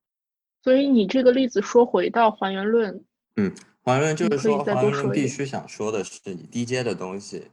[0.63, 3.05] 所以你这个例子说回到还原论，
[3.37, 3.55] 嗯，
[3.85, 7.51] 还原论就是说，还原论必须想说的是，你低阶的东西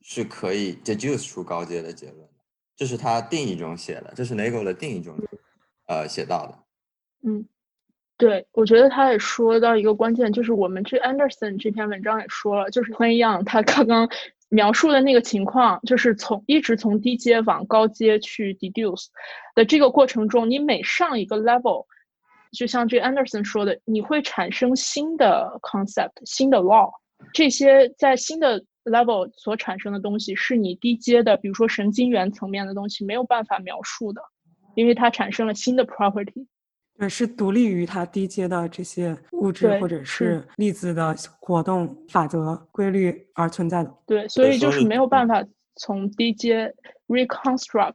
[0.00, 2.30] 是可以 deduce 出高阶的结论的，
[2.76, 5.18] 这是他定义中写的，这是 Nagel 的定义中
[5.86, 6.58] 呃写到的。
[7.28, 7.46] 嗯，
[8.16, 14.08] 对，我觉得他也说到一个关键，就是我们这 Anderson 这篇文章也说了，就是同样他刚刚
[14.56, 19.08] 描述的那个情况，就是从一直从低阶往高阶去 deduce
[19.54, 21.84] 的这个过程中，你每上一个 level，
[22.52, 26.90] 就像这 Anderson 说的，你会产生新的 concept、新的 law，
[27.34, 34.22] 这些在新的 level 所产生的东西，是你低阶的，比如说神经元层面的东西没有办法描述的，
[34.74, 36.46] 因为它产生了新的 property。
[36.98, 43.94] 对，是独立于它低阶的这些物质或者是粒子的活动法则规律而存在的。
[44.06, 45.44] 对，所以就是没有办法
[45.76, 46.74] 从低阶
[47.08, 47.94] reconstruct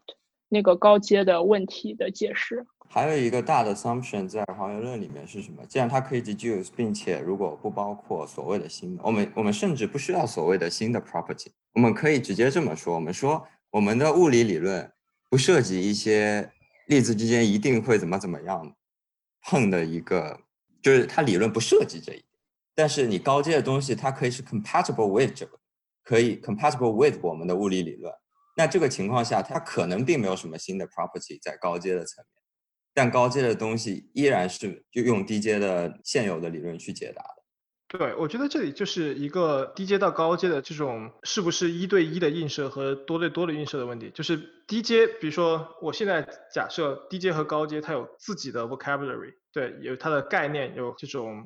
[0.50, 2.66] 那个高阶的问题的解释。
[2.94, 5.64] 还有一个大的 assumption 在还原论里面是什么？
[5.66, 14.92] 既然它可以 deduce，并且如果不包括所谓的新的，我们我们甚至不需要所谓的新的 property，我们可以直接这么说：我们说我们的物理理论
[15.30, 16.52] 不涉及一些
[16.88, 18.76] 粒子之间一定会怎么怎么样
[19.44, 20.40] 碰的一个，
[20.82, 22.26] 就是它理论不涉及这一点。
[22.74, 25.60] 但是你高阶的东西，它可以是 compatible with 这个，
[26.04, 28.14] 可以 compatible with 我们的物理理论。
[28.58, 32.44] 那这个情况下，它可能并没有什么新的 property 在高阶的层面。
[32.94, 37.41] 但高阶的东西依然是就用低阶的现有的理论去解答的。
[37.92, 44.10] 对，我觉得这里就是一个低阶到高阶的这种是不是一对一的映射和多对多的映射的问题。
[44.12, 51.46] 就是低阶，比如说我现在假设低阶和高阶它有自己的 vocabulary，对，有它的概念，有这种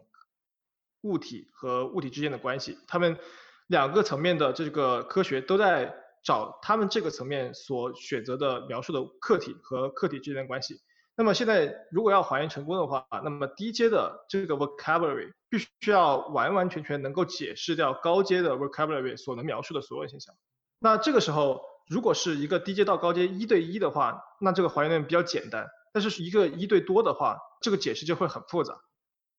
[1.02, 3.18] 物体和物体之间的关系，他们
[3.66, 10.76] 两个层面的这个科学都在找他们这个层面所选择的描述的客体和客体之间的关系。
[11.18, 20.36] 那么现在如果要还原成功的话，那么低阶的这个 vocabulary 必须要完完全全能够解释掉高阶的 vocabulary 所能描述的所有现象。
[20.80, 25.68] 那这个时候，如果是一个低阶到高阶一对一的话，那这个还原论比较简单。
[25.94, 28.78] 但是一个一对多的话，这个解释就会很复杂，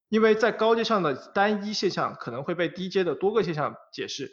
[0.09, 4.33] 因为在高阶上的单一现象可能会被低阶的多个现象解释，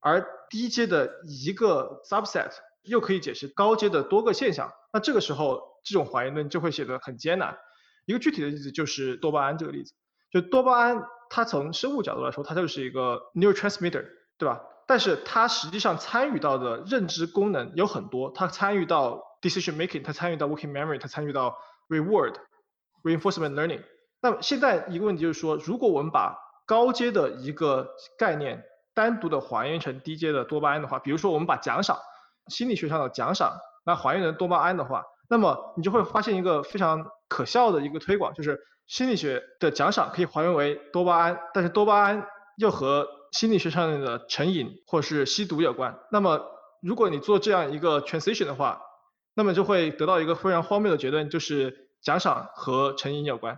[0.00, 2.50] 而低阶的一个 subset
[2.82, 4.72] 又可以解释高阶的多个现象。
[4.92, 5.66] 那这个时候。
[5.84, 7.56] 这种还原论就会显得很艰难。
[8.04, 9.94] 一个具体的例子就是多巴胺这个例子，
[10.30, 14.04] 就多巴胺，它从生物角度来说，它就是一个 neurotransmitter，
[14.36, 14.60] 对吧？
[14.86, 21.56] 但是它实际上参与到的认知功能有很多，它参与到 decision making，它参与到 working memory，它参与到
[21.88, 22.34] reward
[23.02, 23.82] reinforcement learning。
[24.20, 26.36] 那么现在一个问题就是说，如果我们把
[26.66, 28.62] 高阶的一个概念
[28.92, 31.98] 单独的还原成低阶的多巴胺的话，比如说我们把奖赏，
[32.48, 33.56] 心理学上的奖赏，
[33.88, 35.02] 那还原成多巴胺的话。
[35.30, 42.26] 那么你就会发现一个非常可笑的一个推广，就是心理学的奖赏可以还原为多巴胺，但是多巴胺
[42.58, 45.98] 又和心理学上的成瘾或是吸毒有关。
[46.12, 46.40] 那么
[46.82, 48.80] 如果你做这样一个 transition 的话，
[49.34, 53.56] 那么就会得到一个非常荒谬的结论，就是奖赏和成瘾有关。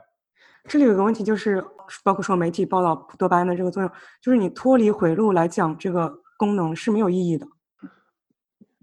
[0.69, 1.65] 这里有个问题就是，
[2.05, 7.47] 包括说媒体报道多巴胺的这个作用，就是你脱离回路来讲这个功能是没有意义的。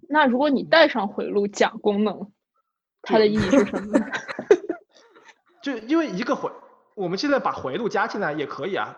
[0.09, 2.31] 那如果你带上回路讲功能？
[3.03, 3.99] 它的意义是什么？
[5.61, 6.51] 就因为一个回，
[6.95, 8.97] 我们现在把回路加进来也可以啊。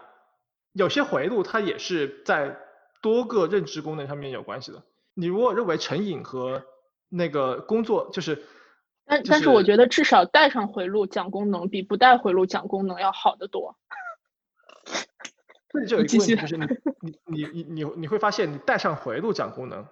[0.73, 2.57] 有些回路它也是在
[3.01, 4.83] 多个认知功能上面有关系的。
[5.13, 6.63] 你如果认为成瘾和
[7.09, 8.43] 那个工作就是，
[9.05, 13.77] 但但是我觉得至少带上回路讲功能比不带回路讲功能要好得多。
[15.69, 16.65] 这就有一个问题，就是你
[17.01, 19.85] 你你你你你会发现你带上回路讲功能。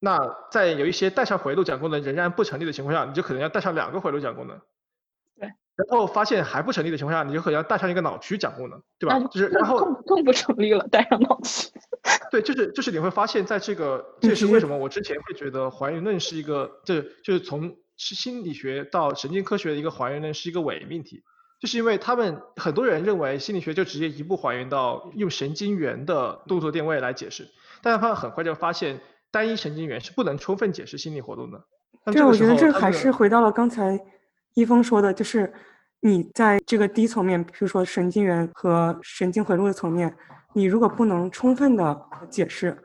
[0.00, 0.18] 那
[0.50, 4.58] 在有一些带上回路讲功能仍然不成立的情况下，你就可能要带上两个回路讲功能。
[5.38, 5.46] 对。
[5.76, 9.18] 然后发现还不成立的情况下，你就可能要带上一个脑区讲功能，对吧？
[9.30, 11.70] 就是然后更更不成立了，带上脑区。
[12.30, 21.22] 对，就是就是你会发现在这个， 这是为什么我之前会觉得还原论是一个，这就是从心理学到神经科学的一个还原论是一个伪命题，
[21.60, 27.46] 就是因为他们很多人认为心理学就直接一步还原到用神经元的动作电位来解释，
[27.82, 28.98] 但是他们很快就发现。
[29.30, 31.64] 单一神经元是不能充分解释心理活动的。
[32.12, 33.98] 对，我觉得这还是回到了刚才
[34.54, 35.52] 一峰说的，就是
[36.00, 40.14] 你在这个低层面，比如说神经元和神经回路的层面，
[40.54, 42.76] 你如果不能充分的解释，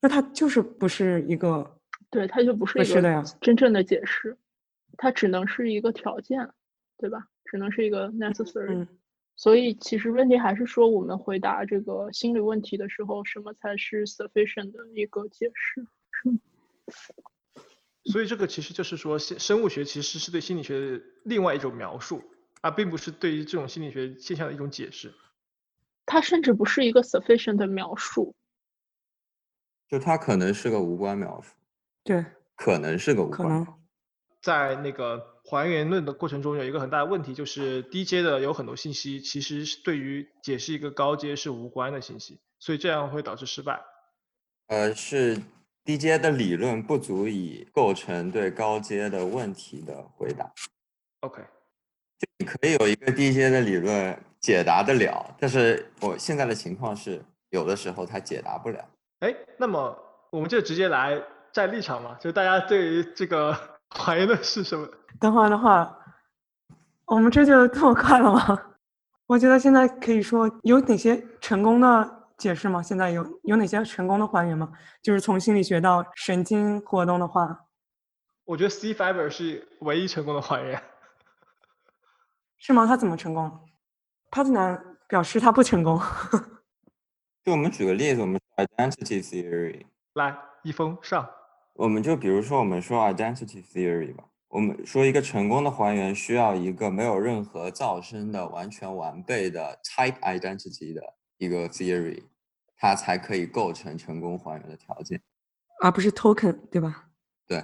[0.00, 1.78] 那它就是不是一个，
[2.10, 4.36] 对，它就不是一个真正的解释，
[4.96, 6.48] 它只能是一个条件，
[6.98, 7.26] 对吧？
[7.46, 8.86] 只能是一个 necessary。
[9.38, 15.86] 所以其实问题还是说，我们回答这个心理问题的时候，什么才是 sufficient 的一个解释？
[16.10, 17.14] 是？
[18.10, 22.20] 所以这个其实就是说，生生物学其实是对心理学的另外一种描述，
[22.62, 25.14] 而并不是对于这种心理学现象的一种解释。
[26.04, 28.34] 它甚至不是一个 sufficient 的描述。
[29.88, 31.54] 就它可能是个无关描述，
[32.02, 32.26] 对，
[32.56, 33.38] 可能是个无关。
[33.38, 33.66] 可能
[34.42, 43.80] 在那个还原论的过程中，有一个很大的问题，就是低阶的有很多信息其实是对于解释一个高阶是无关的信息，所以这样会导致失败。
[44.66, 45.40] 呃，是
[45.84, 50.52] 低阶的理论不足以构成对高阶的问题的回答。
[51.20, 51.42] OK，
[52.36, 58.86] 你可以有一个低阶的理论解答得了，但是我现在的情况是，有的时候它解答不了。
[59.20, 61.18] 哎，那么我们就直接来
[61.54, 63.58] 站立场嘛，就大家对于这个
[63.90, 64.88] 还原论是什么？
[65.20, 65.96] 等会儿的话，
[67.06, 68.62] 我们这就这么快了吗？
[69.26, 72.82] 我觉得现在可以说有哪些成功的解释吗？
[72.82, 74.70] 现在有有哪些成功的还原吗？
[75.02, 77.66] 就是从心理学到神经活动的话，
[78.44, 80.82] 我觉得 C fiber 是唯一成功的还原。
[82.58, 82.86] 是吗？
[82.86, 83.60] 他怎么成功了？
[84.30, 86.00] 帕特南表示他不成功。
[87.44, 91.28] 就我们举个例子，我们 identity theory，来，一峰上。
[91.78, 101.00] 我们就比如说我们说 identity theory 吧，我们说一个成功的还原需要一个没有任何噪声的完全完备的 type identity 的
[101.36, 102.24] 一个 theory，
[102.76, 105.22] 它才可以构成成功还原的条件。
[105.80, 107.10] 而不是 token，对吧？
[107.46, 107.62] 对，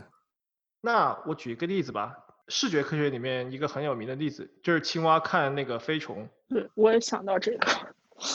[0.81, 2.15] 那我举一个例子吧，
[2.47, 7.67] 视觉科学里面一个很有名的例子，就是青蛙看那个飞虫，对，我也想到这个。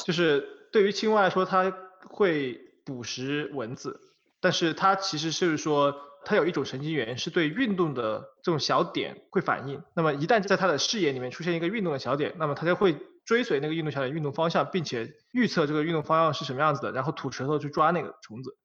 [0.06, 1.74] 就是对于青蛙来说，它
[2.10, 3.98] 会捕食蚊子，
[4.42, 9.82] 但是它其实是说，它有一种神经元是对运动的这种小点会反应。
[9.94, 18.58] 那么一旦在它的视野里面出现一个运动的小点，那么它就会追随那个运动小点运动方向，并且预测这个运动方向是什么样子的，然后吐舌头去抓那个虫子。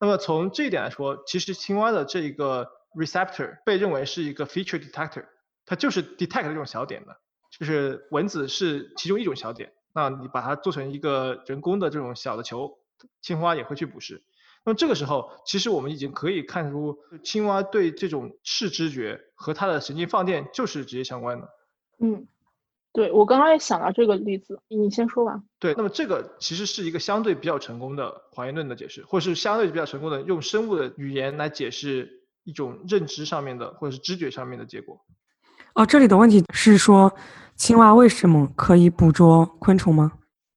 [0.00, 2.68] 那么从这一点来说，其实青蛙的这一个
[2.98, 5.24] receptor 被认为是一个 feature detector，
[5.64, 7.16] 它就是 detect 这种小点的，
[7.56, 9.72] 就是蚊子是其中一种小点。
[9.94, 12.78] 那你把它做成一个人工的这种小的球，
[13.20, 14.22] 青蛙也会去捕食。
[14.64, 21.48] 那么这个时候，其实我们已经可以看出青蛙对这种视知觉和它的神经放电就是直接相关的。
[21.98, 22.26] 嗯，
[22.92, 25.42] 对我刚刚也想到这个例子，你先说吧。
[25.58, 35.04] 对，那么这个其实是一个相对比较成功的还原论的解释，或是相对比较成功的用生物的语言来解释一种认知上面的或者是知觉上面的结果。
[35.74, 37.12] 哦，这里的问题是说，
[37.56, 40.12] 青蛙为什么可以捕捉昆虫吗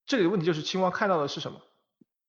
[0.05, 1.59] 这里的问题就是青蛙看到的是什么？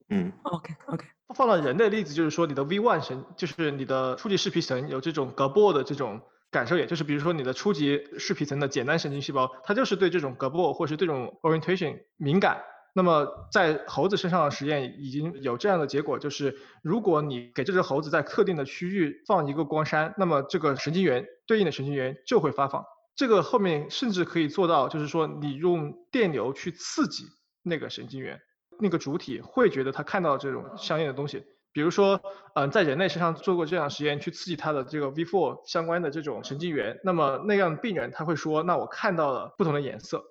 [0.08, 1.04] 嗯，？OK OK，
[1.34, 6.20] 放到人的例子，就是说你的 V1 神，就是你的初级视皮层有这种 Gabor 的这种
[6.50, 12.62] 感受也，就是比如说你的初级视皮层的简单神经细胞，它就是对这种 Gabor 或是这种 orientation 敏感。
[12.94, 22.84] 那么在猴子身上的实验已经有这样的结果，就是如果你给这只猴子在特定的区域放一个光栅，那么这个神经元对应的神经元就会发放。
[23.14, 27.24] 这个后面甚至可以做到，就是说你用电流去刺激
[27.62, 28.40] 那个神经元，
[28.78, 31.44] 那个主体会觉得他看到这种相应的东西。
[31.72, 32.18] 比如说，
[32.54, 40.24] 嗯、在人类身上做过这样实验，去刺激他的这个 V4 相关的这种神经元，那么那样的病人他会说，那我看到了不同的颜色，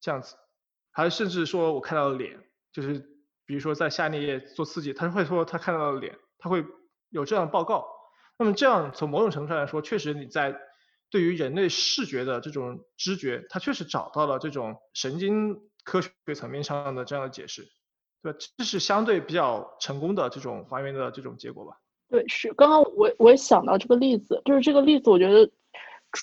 [0.00, 0.36] 这样子，
[0.92, 2.38] 还甚至说我看到了脸，
[2.72, 3.04] 就是
[3.46, 6.64] 比如说在下颞叶做刺激，他会说他看到了脸，他会
[7.08, 7.84] 有这样的报告。
[8.38, 10.56] 那么这样从某种程度上来说，确实你在
[11.10, 17.62] 对于人类视觉的这种知觉，他确实找到了这种神经科学层面上的这样的解释，
[18.22, 18.34] 对？
[18.56, 21.76] 这是相对比较成功的这种还原的这种结果吧。
[22.08, 25.48] 对，是刚刚我我也想到这个例子，就是这个例子，我觉得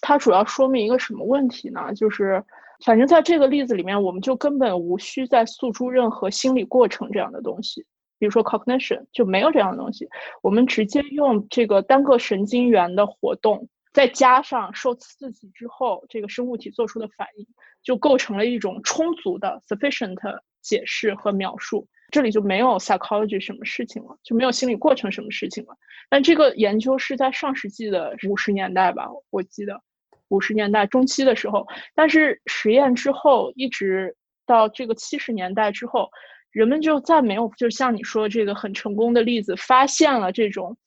[0.02, 1.94] 它主要说明一个什么问题呢？
[1.94, 2.44] 就是
[2.86, 7.86] 反正在这个例子里面，我们就根本无需再诉诸任何心理过程这样的东西，
[8.20, 10.10] 比如说 cognition 就没有这样的东西，
[10.42, 17.48] 我们直接用这个单个神经元的活动，再加上受刺激之后这个生物体做出的反应，
[17.82, 20.16] 就构成了一种充足的 sufficient
[20.62, 21.88] 解释和描述。
[22.12, 25.76] 这里就没有 psychology 什么事情了，就没有心理过程什么事情了。
[26.12, 29.82] 但这个研究是在上世纪的五十年代吧，我记得
[30.28, 31.66] 五十年代中期的时候。
[31.96, 36.12] 但是实验之后，一直到这个七十年代之后，
[36.52, 40.78] 人们就再没有，就像你说的这个很成功的例子，发现了这种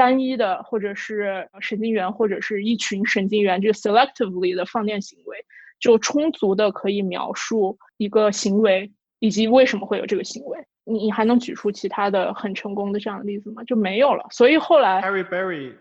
[0.00, 5.44] 单一的或者是神经元或者是一群神经元这个 selectively 的放电行为，
[5.78, 8.90] 就充足的可以描述一个行为。
[9.22, 10.58] 以及为什么会有这个行为？
[10.84, 13.62] 你你还能举出其他的很成功的这样的例子吗？
[13.64, 14.26] 就没有了。
[14.30, 15.74] 所以后来 Harry Berry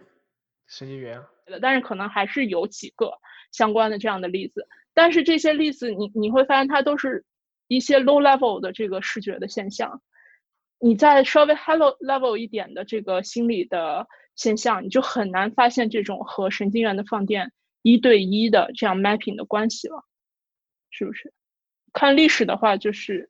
[0.68, 1.22] 神经元，
[1.62, 3.14] 但是可能还是有几个
[3.54, 4.68] 相关的这样的例子。
[4.94, 7.24] 但是这些例子你你会发现它都是
[7.70, 10.02] 一些 low level 的这个视觉的现象。
[10.80, 17.52] 你在稍微 hello level 一点的这个心理的现象，你就很难发现这种和神经元的放电
[17.82, 20.06] 一对一的这样 mapping 的关系了，
[20.90, 21.34] 是不是？
[21.92, 23.30] 看历史的话，就是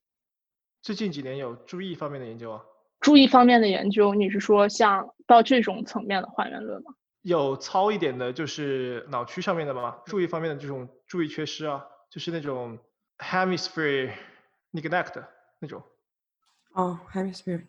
[0.81, 2.63] 最近几年有注意方面的研究啊。
[2.99, 6.93] 注意方面的研究，你是说像到这种层面的还原论吗？
[7.21, 12.77] 有糙一点的，就是脑区上面的吗，注意方面的这种注意缺失啊，就是那种
[13.17, 14.11] hemisphere
[14.71, 15.23] neglect
[15.59, 15.81] 那种。
[16.73, 17.63] 哦，hemisphere。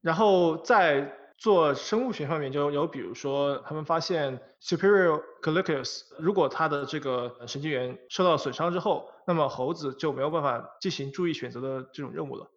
[0.00, 12.50] 然后在做生物学上面就有，比如说他们发现 superior collicus，如果它的这个神经元受到损伤之后，那么猴子就没有办法进行注意选择的这种任务了。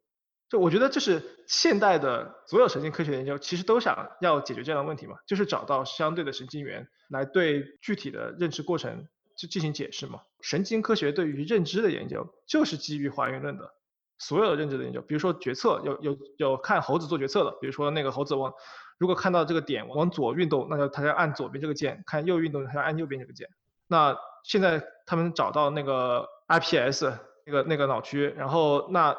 [0.48, 9.08] 就我觉得这是现代的所有神经科学研究其实都想要解决这样的问题嘛，就是找到相对的神经元来对具体的认知过程
[9.38, 10.22] 去进行解释嘛。
[10.42, 13.74] 神经科学对于认知的研究就是基于还原论的。
[14.20, 18.54] 所有的认知的研究，比如说决策，有有有看猴子做决策的，比如说那个猴子往
[18.98, 23.48] 如果看到这个点往左运动，那就它要按左边这个键；看右运动，它要按右边这个键。
[23.88, 27.06] 那现在他们找到那个 IPS
[27.46, 29.16] 那个那个脑区，然后那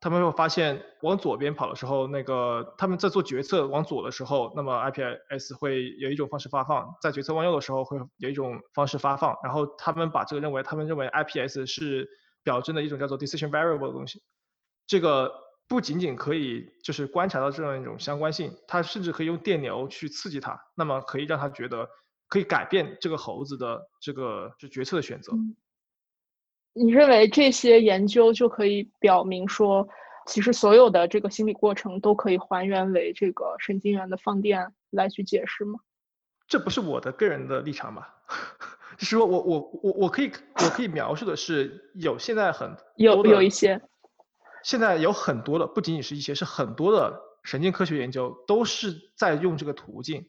[0.00, 9.36] 他们会发现往左边跑的时候，那个他们在做决策往左的时候，那么 IPS 会有一种方式发放；在决策往右的时候会有一种方式发放。
[9.42, 12.08] 然后他们把这个认为，他们认为 IPS 是
[12.42, 14.22] 表征的一种叫做 decision variable 的东西。
[14.86, 15.32] 这个
[15.66, 21.88] 不仅仅可以就是观察到这样一种相关性，它甚至可以用电流去刺激它，那么可以让它觉得
[22.28, 25.32] 可以改变这个猴子的这个就决策的选择。
[26.74, 29.88] 你认为这些研究就可以表明说，
[30.26, 35.78] 其实所有的这个心理过程都可以还原为这个神经元的放电来去解释吗？
[36.46, 38.14] 这不是我的个人的立场吧？
[38.98, 43.80] 就是说我我我我可以我可以描述的是有现在很有有一些。
[44.64, 50.26] 现在有很多的，不仅仅是一些，是很多的神经科学研究都是在用这个途径。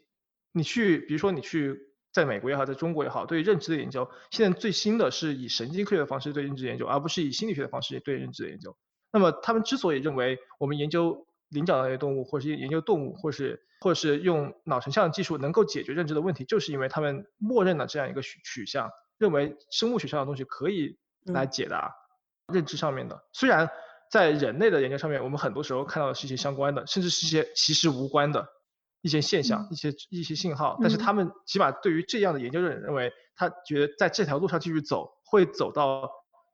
[0.52, 1.80] 你去，比如说你去
[2.12, 8.76] 在美国也好，在中国也好，对认知的研究，现在最新的是以神经科学的方式对认知研究，而不是以心理学的方式对认知的研究。
[9.12, 21.96] 那么他们之所以认为我们研究灵长类动物，或是研究动物，或是或是用脑成像技术能够解决认知的问题，就是因为他们默认了这样一个取取向，认为生物学上的东西可以来解答
[22.52, 23.70] 认知上面的，虽然。
[24.12, 28.48] 在人类的研究上面，我们很多时候看到的是一些相关的，甚至是一些其实无关的
[29.02, 30.78] 一些现象、一些一些信号。
[30.82, 36.10] 但是他们起码对于这样的研究人认为，他觉得在这条路上继续走，会走到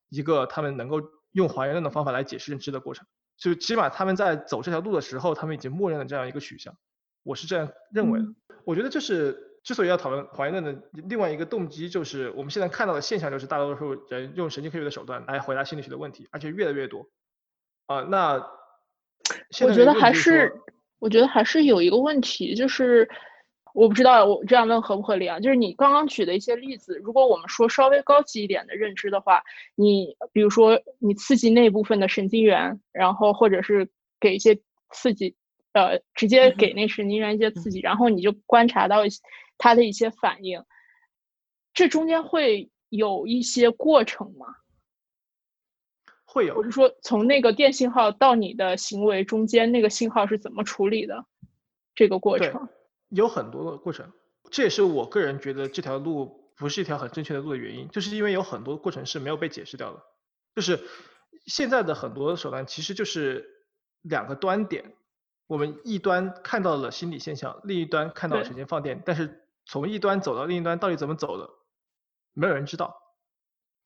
[0.09, 3.05] 一个他们能够用还原论的方法来解释认知的过程。
[3.37, 6.75] 就起码他们在走这条路的时候，他们已经默认了这样一个取向。
[7.23, 8.25] 我是这样认为的。
[8.65, 17.07] 我觉得这是之所以要讨论还原论的另外一个动机，就是我们现在看到的现象就是大多数人用神经科学的手段来回答心理学的问题，而且越来越多。
[17.91, 18.37] 啊，那
[19.65, 20.53] 我觉得还是，
[20.99, 23.09] 我觉得还是有一个问题，就是
[23.73, 25.39] 我不知道我这样问合不合理啊？
[25.39, 29.43] 就是你刚刚举的一些例子，如果我们说稍微高级一点的认知的话，
[29.75, 33.89] 你比如说你刺激那部分的神经元，然后或者是
[34.19, 34.59] 给一些
[34.91, 35.35] 刺激，
[35.73, 38.97] 呃，直接给那神经元一些刺激，然后你就观察到
[39.57, 40.63] 它的一些反应，
[41.73, 44.47] 这中间会有一些过程吗？
[46.33, 51.25] 会有，我是说，从那个电信号到你的行为中间，那个信号是怎么处理的？
[51.93, 52.69] 这个过程
[53.09, 54.09] 有很多的过程，
[54.49, 60.01] 这也是我个人觉得这条路不是一条很正确的路的原因，就是因为有很多过程是没有被解释掉的。
[60.55, 60.79] 就是
[61.47, 63.45] 现在的很多手段其实就是
[64.01, 64.93] 两个端点，
[65.47, 71.49] 我们一端看到了心理现象，另一端看到了神经放电，但是从一端走到另一端到底怎么走的，
[72.31, 72.95] 没有人知道，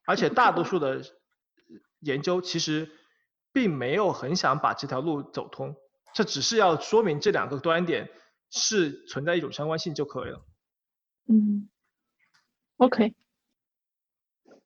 [0.05, 1.01] 而且大多数的。
[2.05, 2.89] 研究其实
[3.51, 5.75] 并没有很想把这条路走通，
[6.13, 8.09] 这只是要说明这两个端点
[8.51, 10.45] 是存在一种相关性就可以了。
[11.27, 11.67] 嗯
[12.77, 13.15] ，OK，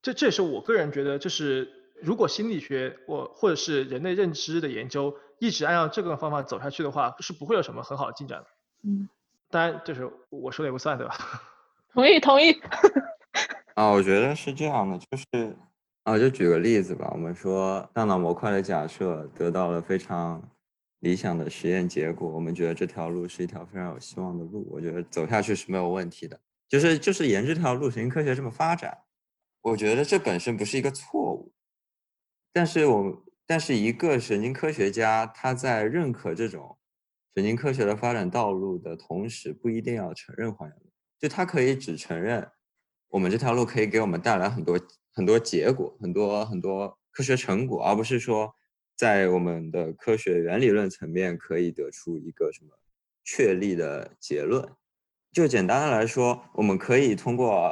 [0.01, 1.71] 这这也是我个人觉得，就是
[2.01, 8.47] 如果心理学或或者是人类认知的研究一直按照这个方法走下去的话，是不会有什么很好的进展的。
[8.83, 9.07] 嗯，
[9.49, 11.15] 当然就是我说的也不算，对吧？
[11.93, 12.51] 同意，同意。
[13.75, 15.57] 啊，我觉得是这样的，就是。
[16.09, 17.07] 啊，就举个例子吧。
[17.13, 20.41] 我们说大脑模块的假设得到了非常
[21.01, 24.67] 理想的实验结果，我们觉得这条路是一条非常有希望的路。
[24.71, 28.97] 我觉得走下去是没有问题的，就是就是沿这条路，神经科学这么发展，
[29.61, 31.53] 我觉得这本身不是一个错误。
[32.51, 36.75] 但是我但是一个神经科学家他在认可这种
[37.35, 40.75] 神经科学的发展道路的同时，不一定要承认还原，
[41.19, 42.49] 就他可以只承认
[43.09, 44.75] 我们这条路可以给我们带来很多。
[45.13, 48.53] 很多结果，很多很多科学成果，而不是说
[48.95, 52.71] 在我们的科学原理论层面可以得出一个什么
[53.23, 54.67] 确立的结论。
[55.31, 57.71] 就简单的来说，我们可以通过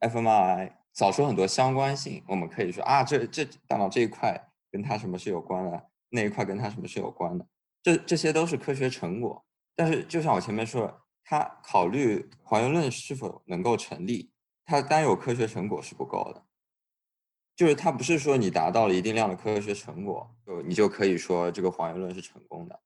[0.00, 2.22] fmi 找出很多相关性。
[2.28, 4.38] 我们可以说啊，这这大脑这一块
[4.70, 7.46] 跟它什么是有关的，那一块跟它什么是有关的。
[7.82, 9.44] 这这些都是科学成果。
[9.74, 14.30] 但是就像我前面说的，它考虑还原论是否能够成立，
[14.64, 16.44] 它单有科学成果是不够的。
[17.58, 22.80] 就是它不是说你达到了一定量的科学成果，就你就可以说这个还原论是成功的。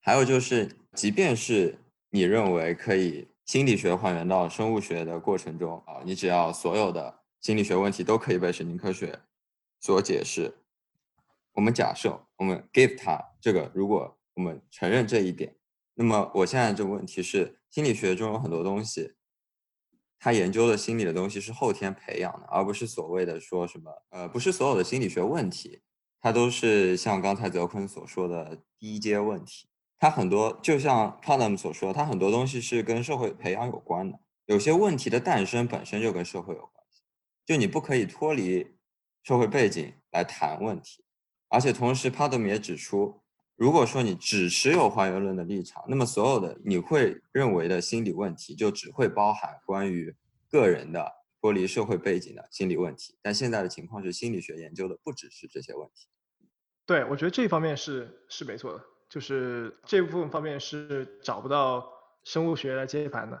[0.00, 1.76] 还有就是，即便是
[2.10, 9.18] 你认为可以心理学还原到生物学的过程中啊，你只要所有的心理学问题都可以被神经科学
[9.80, 10.54] 所解释。
[11.54, 15.52] 我们假设我们 give 它这个，如果我们承认这一点，
[15.94, 19.14] 那么我现在这个问题是，心理学中有很多东西。
[20.22, 25.80] 他研究的心理的东西是后天培养的，而不是所谓的说什么，呃，不是所有的心理学问题，
[26.20, 29.66] 它都是像刚才泽坤所说的低阶问题。
[29.98, 34.20] 它很多就像 p a n a m 所说，它很多东西是跟社会培养有关的。
[34.44, 37.02] 有些问题的诞生本身就跟社会有关系，
[37.46, 38.76] 就你不可以脱离
[39.22, 41.04] 社会背景来谈问题。
[41.48, 43.19] 而且同时 p a n a m 也指出，
[43.60, 50.12] 如果说你只持有还原论的立场，那么所有的你会认为的心理问题就只会包含关于。
[50.52, 51.08] 个人的
[51.40, 56.08] 脱离社会背景的心理问题，但现在的情况是，心理学研究的不只是这些问题。
[56.84, 61.86] 对，我觉得这方面是是没错的，就是这部分方面是找不到
[62.24, 63.40] 生物学来接盘的。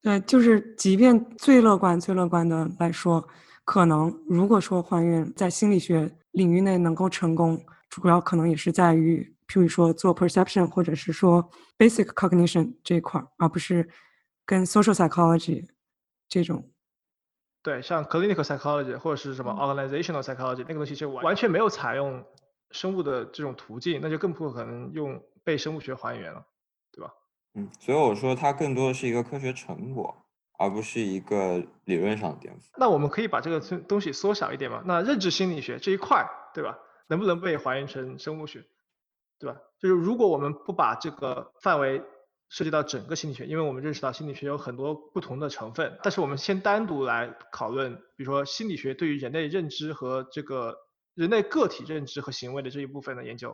[0.00, 3.28] 对，就是即便最乐观、最乐观的来说，
[3.62, 13.88] 可能如果说还原在心理学领域内能够成功，主要可能也是在于，譬如说做 perception 或者是说 basic cognition 这一块，而不是
[14.44, 15.68] 跟 social psychology。
[16.28, 16.72] 这种，
[17.62, 22.24] 对，像 clinical psychology 或者是什么 organizational psychology 那个东西就完全没有采用
[22.72, 26.44] 生物的这种途径，那就更不可能用被生物学还原了，
[26.90, 27.14] 对吧？
[27.54, 30.12] 嗯，所以我说它更多的是一个科学成果，
[30.58, 32.62] 而不是一个理论上的颠覆。
[32.76, 34.82] 那我们可以把这个东西缩小一点嘛？
[34.84, 36.76] 那认知心理学这一块，对吧？
[37.06, 38.64] 能不能被还原成生物学，
[39.38, 39.58] 对吧？
[39.78, 42.02] 就是如果我们不把这个范围。
[42.48, 50.76] 涉及到整个心理学，因为我们认识到心理学有很多不同的成分，但是我们先单独来讨论，比如说心理学对于人类认知和这个
[51.16, 53.52] 人类个体认知和行为的这一部分的研究，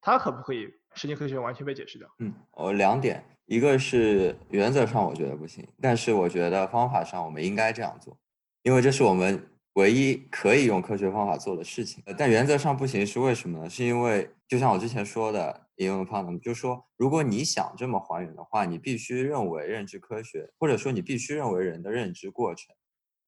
[0.00, 2.08] 它可不可以神经科学完全被解释掉？
[2.18, 8.18] 嗯，我两点，一个是原则上我觉得不行，但是我觉得方法上我们应该这样做，
[8.62, 9.48] 因为这是我们。
[9.78, 13.70] 唯一可以用科学方法做的事情，但原则上不行，是为什么呢？
[13.70, 22.74] 是因为就像我之前说的，引用的 p a n 就说，如果你想这么还原的话，你必须认为认知科学，或者说你必须认为人的认知过程，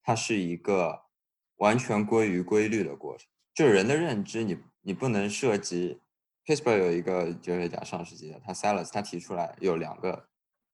[0.03, 1.03] 它是一个
[1.55, 3.29] 完全归于规律的过程。
[3.55, 6.01] 就是人的认知，你你不能涉及。
[6.45, 10.27] pisbury 有一个哲学家，上世纪的，他 Salas，他提出来有两个，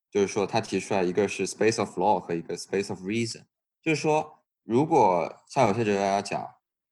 [0.10, 3.44] 就是说他提出来一个是 space of law 和一个 space of reason，
[3.84, 4.34] 就是说。
[4.68, 6.46] 如果像有些哲学家讲，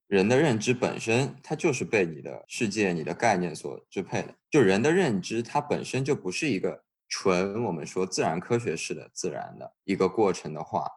[0.07, 10.89] 人的认知本身它就是被你的世界、你的概念所支配的，就人的认知它本身就不是一个纯我们说自然科学式的自然的一个过程的话，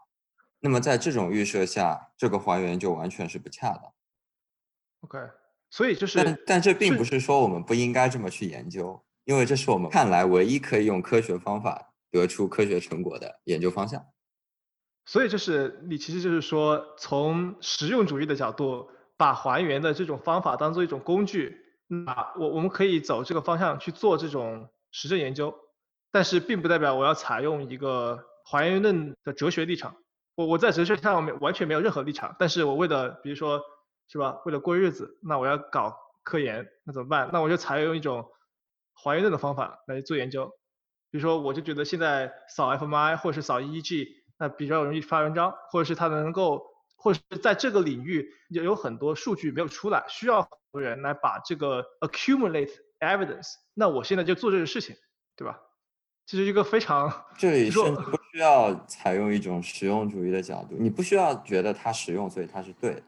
[0.61, 3.93] 那么在这种预设下，这个还原就完全是不恰当。
[5.01, 5.18] OK，
[5.70, 14.07] 所以就是，但但这并不是说我们不应该这么去研究，因为这是我们看来唯一可以用科学方法得出科学成果的研究方向。
[15.09, 25.55] 所以就是你其实就是说，从实用主义的角度，把还原的这种方法当做一种工具，那我我们可以走这个方向去做这种实证研究，
[26.13, 29.97] 但是并不代表我要采用一个还原论的哲学立场。
[30.35, 33.63] 我我在哲学上面完全没有任何立场，但是我为了比如说
[34.09, 37.31] 是吧，为了过日子，那我要搞科研，那怎么办？
[37.33, 38.27] 那我就采用一种
[38.93, 40.53] 还原论的方法来做研究。
[41.11, 44.18] 比如说，我就觉得现在扫 fmi 或者是扫 EEG。
[44.39, 46.64] 那比较容易发文章，或者是他能够，
[46.97, 52.70] 或者是在这个领域有有很多数据没有出来，需要很多人来把这个 accumulate
[53.01, 53.55] evidence。
[53.74, 54.97] 那我现在就做这个事情，
[55.36, 55.59] 对吧？
[56.26, 63.03] 这是一个非常这里甚至不需要采用一种实用主义的角度，你不需要觉得它实用，所以它是对的，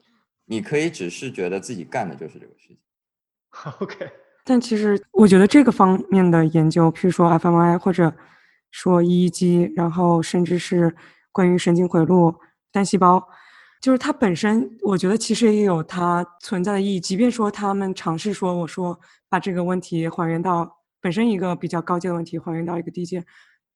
[0.46, 2.78] 你可以只是觉得自己干的就是这个事情。
[3.80, 4.10] OK。
[4.42, 8.10] 但其实我觉得这个方面的研究，譬如说 fMRI 或者
[8.70, 10.96] 说 EEG，然后甚至是
[11.32, 12.34] 关于神经回路、
[12.72, 13.24] 单细胞，
[13.80, 17.00] 就是它本身，我觉得其实也有它存在的意义。
[17.00, 23.24] 即便说他们尝试说，我说把这个问题还原到本身一个比较高阶的问题，还原到一个低阶，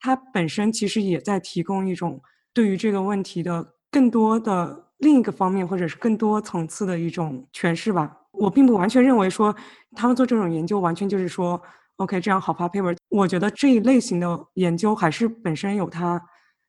[0.00, 2.20] 它本身其实也在提供一种
[2.52, 8.14] 对于这个问题的更多的另一个方面，或者是更多层次的一种诠释吧。
[8.32, 9.54] 我并不完全认为说
[9.96, 11.60] 他们做这种研究完全就是说
[11.96, 12.96] OK 这样好发 paper。
[13.08, 16.20] 我觉得这一类型的研究还是本身有它。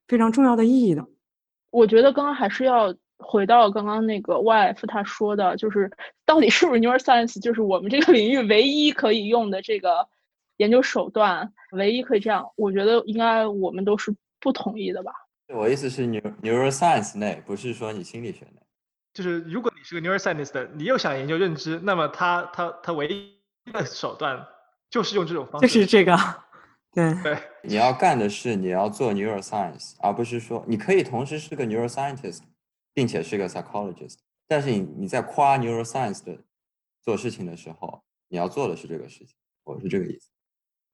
[0.07, 1.05] 非常重要的意义的，
[1.71, 5.91] 我觉得刚刚还是要回到刚刚那个 YF 他说的，就是
[6.25, 10.07] 到底是不是 neuroscience，就是我们这个领域唯一可以用的这个
[10.57, 15.11] 研究手段，唯一可以这样，我觉得应该我们都是不同意的吧。
[15.53, 18.61] 我意思是 neuro neuroscience 内，不是说你心理学内。
[19.13, 24.45] 就是如果你是个 neuroscientist，你又想研究认知，那么他他他唯一的手段
[24.89, 25.67] 就是用这种方式。
[25.67, 26.17] 就是这个，
[26.95, 27.37] 对对。
[27.61, 32.39] 你要干的是你要做 neuroscience，而不是说你可以同时是个 neuroscientist，
[32.93, 34.15] 并且是个 psychologist。
[34.47, 36.37] 但是你你在夸 neuroscience 的
[37.01, 39.35] 做事情的时候，你要做的是这个事情。
[39.63, 40.29] 我是这个意思。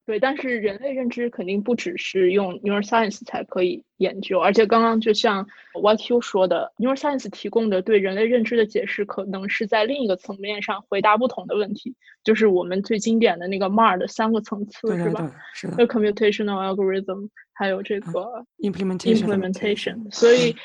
[0.04, 15.32] 对，但是人类认知肯定不只是用 neuroscience 才可以研究，而且刚刚就像 YQ 说的，neuroscience 提供的对人类认知的解释，可能是在另一个层面上回答不同的问题，就是我们最经典的那个 MAR 的三个层次，是吧？
[15.54, 15.88] 是的。
[15.88, 20.12] computational algorithm，还有这个 implementation。
[20.12, 20.56] 所以，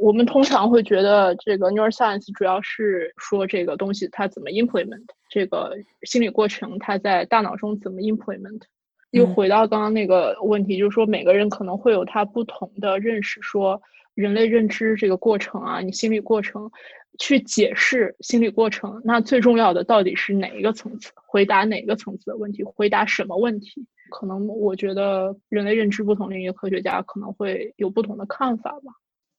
[0.00, 5.04] 我们通常会觉得这个 neuroscience 主要是说这个东西它怎么 implement。
[5.28, 8.62] 这个心理过程，它在大脑中怎么 implement？
[9.10, 13.80] 又回到刚刚那个问题，就是说每个人可能会有他不同的认识，说
[14.14, 16.70] 人类认知这个过程啊，你心理过程
[17.18, 21.10] 去解释心理过程，那最重要的到底是哪一个层次？
[21.26, 22.62] 回答哪个层次的问题？
[22.62, 23.86] 回答什么问题？
[24.10, 28.92] 可能我觉得人类认知不同领域科学家可能会有不同的看法吧。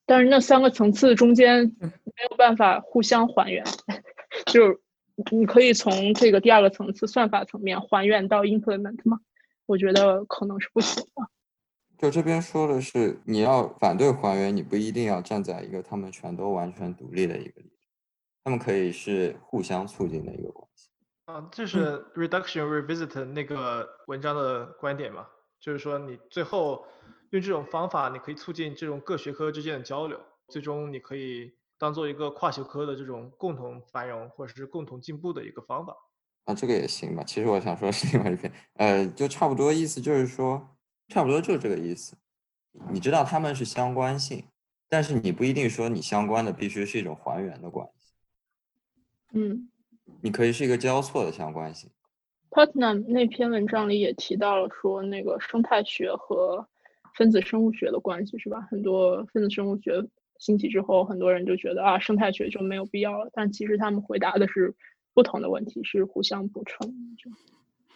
[0.09, 3.63] 但是那三个层次中间没有办法互相还原，
[4.51, 4.81] 就。
[5.31, 9.19] 你可以从这个第二个层次算法层面还原到 implement 吗？
[9.65, 11.27] 我觉得可能是不行的。
[11.97, 17.89] 就这边说的是，你要反对还原，你不一定要站在一个他们全都完全独立的一个立场，
[18.45, 20.89] 他们可以是互相促进的一个关系。
[21.25, 25.27] 啊，这是 reduction revisit 那个文章的观点嘛？
[25.59, 26.85] 就是说你最后
[27.31, 31.53] 用这种方法，你可以促进这种各学科之间的交流，最终你可以。
[31.81, 35.95] 当做一个跨学科的这种共同繁荣或者是共同进步的一个方法
[36.43, 37.23] 啊，这个也行吧。
[37.23, 40.75] 其实我想说是另外一篇，呃，就差不多意思就是说，
[41.07, 42.17] 差不多就是这个意思。
[42.91, 44.43] 你知道他们是相关性，
[44.89, 48.13] 但是你不一定说你相关的必须是一种还原的关系。
[49.31, 49.69] 嗯，
[50.21, 51.89] 你可以是一个交错的相关性。
[52.49, 56.67] Putnam 那篇文章里也提到了说，那个生态学和
[57.15, 58.61] 分子生物学的关系是吧？
[58.69, 60.07] 很多分子生物学。
[60.39, 63.29] 兴起之后，很多人就觉得啊，生态学就没有必要了。
[63.33, 64.73] 但其实他们回答的是
[65.13, 66.95] 不同的问题，是互相补充。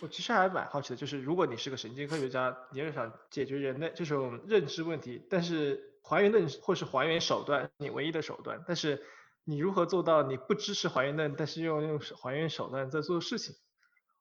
[0.02, 9.02] 我其实还蛮好奇的，就是如果你是个神经科学家，你又想解决人类这种认知问题，但是还原论或是还原手段你唯一的手段，但是
[9.46, 13.56] 你如何做到你不支持还原论，但是又用还原手段在做事情？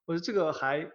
[0.05, 0.89] 我觉得这个还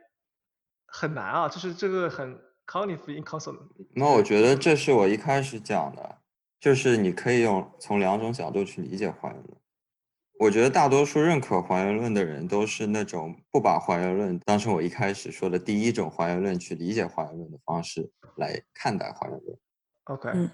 [0.85, 3.57] 很难啊，就是这个很 cognitive inconsistent。
[3.95, 6.17] 那我觉得这是我一开始讲的。
[6.59, 9.57] 就是你可以用从两种角度去理解还原论。
[10.39, 19.57] 我觉得大多数认可还原论的人都是那种不把还原论当成我一开始说的第一种还原论去理解还原论的方式来看待还原论。
[20.05, 20.49] OK，嗯，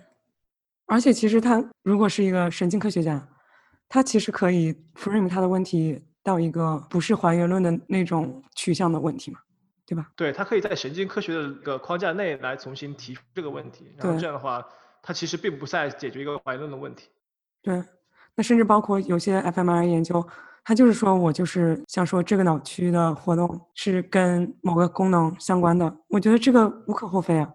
[0.88, 3.26] 而且其实他如果是一个神经科学家，
[3.88, 9.40] 他其实可以 frame 他的问题到一个不是还原论的那种取向的问题嘛，
[9.86, 10.12] 对吧？
[10.16, 14.66] 对他可以在神经科学的一个框架内来重新提出这个问题，然后这样的话。
[15.06, 17.10] 它其实并不在解决一个怀论的问题。
[17.62, 17.84] 对，
[18.36, 20.26] 那甚至包括有些 fMRI 研究，
[20.64, 25.94] 它就是说我就是想说这个脑区的活动是跟某个功能相关的。
[26.08, 27.54] 我觉得这个无可厚非啊。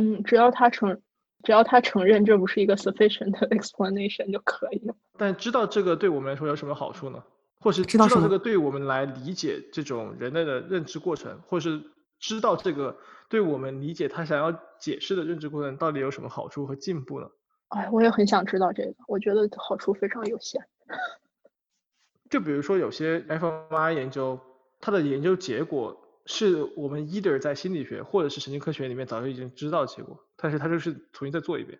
[0.00, 1.00] 嗯，只要他承，
[1.44, 4.92] 只要他承认这不是一个 sufficient explanation 就可以了。
[5.16, 7.22] 但知道这个对我们来说有什么好处呢？
[7.60, 11.80] 或是知道这个对我们来理解这种人类的认知过程，或是
[12.18, 12.96] 知道这个。
[13.28, 14.50] 对我们理解他想要
[14.80, 17.30] 解释的认知过程到底有什么好处和进步呢？
[17.68, 20.60] 哎，我也很想知道这个，我觉得好处非常有限。
[22.28, 24.40] 就比如说有些 fMRI 研究，
[24.80, 25.96] 它的研究结果
[26.26, 31.78] 是我们 either 在心理学或者是神经科学里面早就已经知道结果，但是它就是重新再做一遍。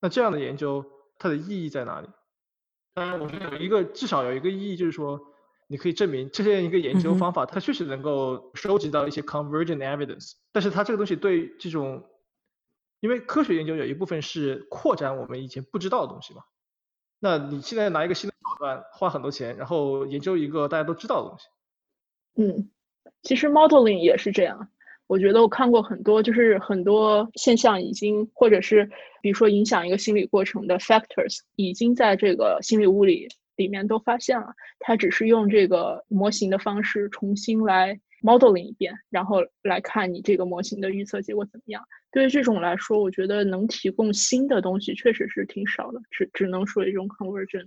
[0.00, 0.86] 那这样的研究
[1.18, 2.08] 它的意义在哪里？
[2.96, 5.20] 当然，我觉得有一个至少有一个意义就是说。
[5.68, 12.08] 你可以证明这样一个研究方法，它确实能够收集到一些 convergent evidence，但是它这个东西对这种，
[13.00, 16.42] 因为科学研究有一部分是扩展我们以前不知道的东西嘛。
[17.18, 21.48] 那你现在拿一个新的手段，花很多钱，然后研究一个大家都知道的东西。
[22.36, 22.70] 嗯，
[23.22, 24.68] 其实 modeling 也是这样。
[25.06, 28.90] 我觉得我看过很多，就是很多现象已经，或者是
[29.22, 33.28] 比如说影响一个心理过程的 factors，已经在这个心理物理。
[33.56, 34.48] 里面都发现了，
[34.80, 41.82] 它只是用这个模型的方式重新来 modeling 一遍，然后来看你这个模型的预测结果怎么样。
[42.12, 47.66] 对于这种来说，我觉得能提供新的东西确实是挺少的，只只能说一种 conversion。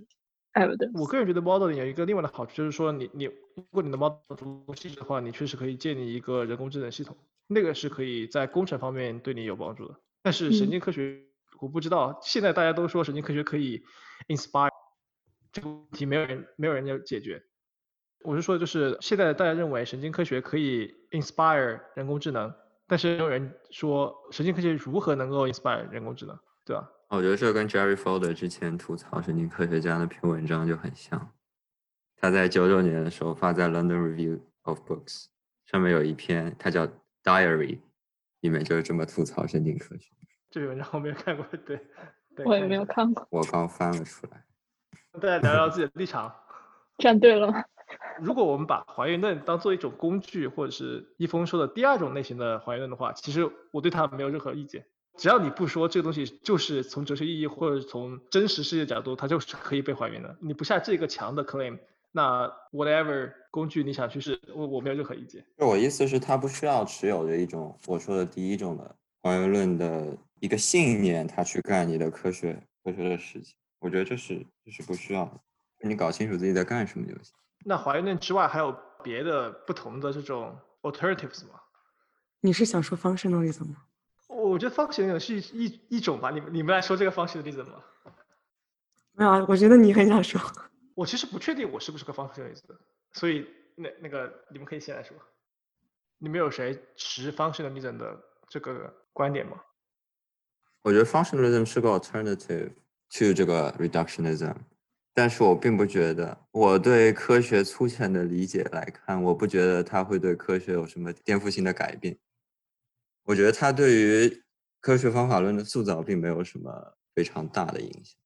[0.54, 0.90] evidence。
[0.98, 9.94] 我个人觉得 modeling 有一个另外的好处，就是说你你如果你的 model 足够细致的话，你确实可以建立一个人工智能系统，那个是可以在工程方面对你有帮助的。
[10.22, 11.22] 但是神经科学，
[11.60, 13.82] 我不知道，现在大家都说神经科学可以
[14.28, 14.70] inspire，
[15.52, 17.42] 这个问题没有人没有人要解决。
[18.22, 22.54] 我是说，就是现在大家认为神经科学可以 inspire 人工智能，
[22.86, 26.90] 但是没有人说神经科学如何能够 inspire 人工智能，对吧？
[27.10, 31.32] 我觉得这跟 Jerry Fodor 之前吐槽神经科学家那篇文章就很像。
[32.16, 35.24] 他在九九年的时候发在 London Review of Books
[35.66, 36.86] 上面有一篇，他叫
[37.24, 37.80] Diary，
[38.42, 40.12] 里面就是这么吐槽神经科学。
[40.50, 41.80] 这篇文章我没有看过，对，
[42.36, 44.44] 对我也没有看过，我刚翻了出来。
[45.20, 46.32] 大家聊聊自己的立场。
[46.98, 47.64] 站对了。
[48.20, 54.86] 如果我们把还原论当做一种工具，或者是一峰说的第二种类型的还原论的话，其实我对它没有任何意见。
[55.20, 61.78] 只要你不说这个东西就是从哲学意义或者从真实世界角度，它就是可以被还原的，你不下这个强的 claim，
[62.10, 65.44] 那 whatever 工具你想去试，我我没有任何意见。
[65.58, 73.54] 就我意思是，它不需要持有着一种我说的第一种的还原论的一个信念，他去干你的科学科学的事情。
[73.78, 77.34] 我觉得这是这是不需要的，你搞清楚自己在干什么就行。
[77.66, 81.60] 那还原论之外还有别的不同的这种 alternatives 吗？
[82.40, 83.84] 你是想说 functionalism 吗？
[84.30, 87.82] 我觉得 functionalism 是一一一种吧，你们你们来说这个 functionalism 吗？
[89.12, 90.40] 没有啊，我觉得你很想说。
[90.94, 92.62] 我其实不确定我是不是个 functionalist，
[93.12, 95.16] 所以那那个你们可以先来说，
[96.18, 98.18] 你们有谁持 functionalism 的
[98.48, 99.60] 这个观点吗？
[100.82, 102.70] 我觉得 functionalism 是个 alternative
[103.10, 104.54] to 这个 reductionism，
[105.12, 112.16] 但是我并不觉得，我对科学粗浅的理解来看，我不觉得它会对科学有什么颠覆性的改变。
[113.24, 114.42] 我觉得它对于
[114.80, 118.16] 科学方法论的塑造并没有什么非常大的影响，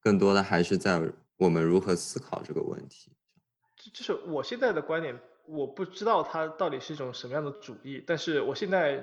[0.00, 1.02] 更多的还是在
[1.36, 3.12] 我们如何思考这个问题。
[3.76, 8.94] 这这是我现在的观点，我不知道它到底是一种什么样的主义，但是我现在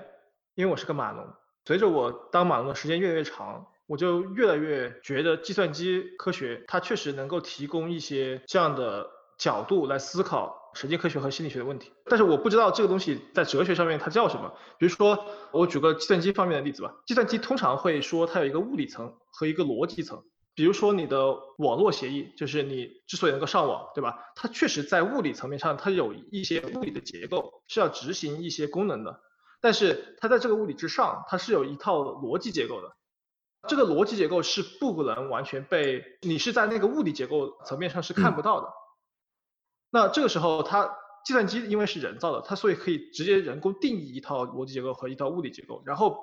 [0.55, 1.27] 因为我是个码农，
[1.65, 14.53] 随着我当码农的时间越来越长，我就越来越觉得计算机科学它确实能够提供一些这样的角度来思考神经科学和心理学的问题，但是我不知道这个东西在哲学上面它叫什么。
[14.77, 20.23] 比如说，我举个计算机方面的例子吧，计算机通常会说它有一个物理层和一个逻辑层。
[20.53, 24.19] 比如说你的网络协议，就是你之所以能够上网，对吧？
[24.35, 29.21] 它确实在物理层面上，它有一些物理的结构是要执行一些功能的，
[29.61, 32.91] 但是它在这个物理之上，它是有一套逻辑结构的。
[33.67, 38.67] 这个逻辑结构是不能完全被你是在那个物理结构层面上是看不到的。
[39.91, 40.89] 那这个时候，它
[41.23, 46.17] 计算机因为是人造的，它所以可以直接人工定义一套逻辑结构和一套物理结构，然后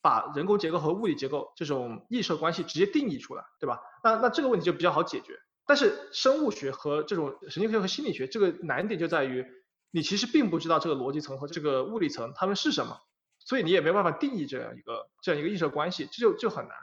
[0.00, 3.80] 把人工结构和物理结构这种映射关系直接定义出来，对吧？
[4.02, 5.34] 那那这个问题就比较好解决。
[5.66, 9.44] 但是生物学和这种神经科学和心理学这个难点就在于，
[9.90, 12.96] 你其实并不知道这个逻辑层和这个物理层它们是什么，
[13.38, 16.76] 所以你也没办法定义这样一个这样一个映射关系，这就就很难。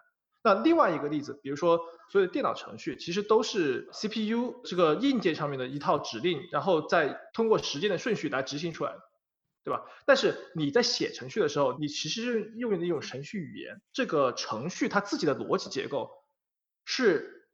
[0.47, 1.77] 那另外一个例子，比如说
[2.09, 8.99] 所有的电脑程序其实都是 CPU 这个硬件上面的一套指令，然后再通过时间的顺序来执行出来的，
[9.65, 9.83] 对吧？
[10.05, 16.09] 但是你在写程序的时候，你其实是用的一种程序语言，这个程序它自己的逻辑结构
[16.85, 17.49] 是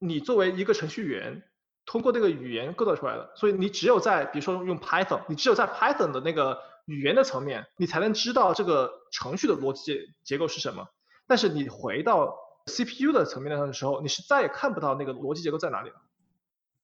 [0.00, 1.44] 你作为一个程序员
[1.86, 10.88] 通过这个语言构造出来的，所以你只有在比如说用 Python，你只有在 Python 的那个语言的层面，你才能知道这个程序的逻辑结结构是什么。
[11.32, 15.96] 但是你回到 CPU 的层面上的时候，你是再也看不到那个逻辑结构在哪里了。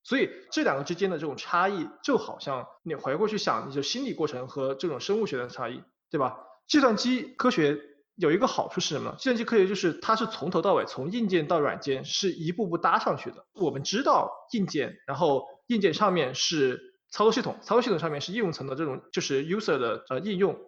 [0.03, 6.38] 所以这两个之间的这种差异，就好像你回过去想，你就心理过程和这种生物学的差异，对吧？
[6.66, 7.78] 计算机科学
[8.14, 9.14] 有一个好处是什么？
[9.18, 13.44] 计算机科学就是它是从头到尾，从硬件到软件是一步步搭上去的。
[13.53, 20.59] 我们知道硬件，然后硬件上面是操作系统，操作系统上面是应用层的这种就是 user 的呃应用。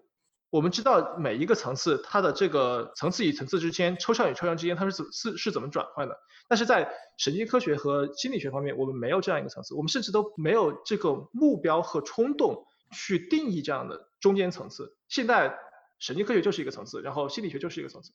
[0.51, 6.19] 我们知道每一个层次，它的这个层次与层次之间，抽象与抽象之间，它是怎是是怎么转换的？
[6.49, 14.97] 但是在神经科学和心理学方面，我们没有这样一个层次，我们甚至都没有这个目标和冲动去定义这样的中间层次。
[15.09, 15.57] 现在
[16.01, 18.11] 神经科学就是一个层次，然后心理学就是一个层次，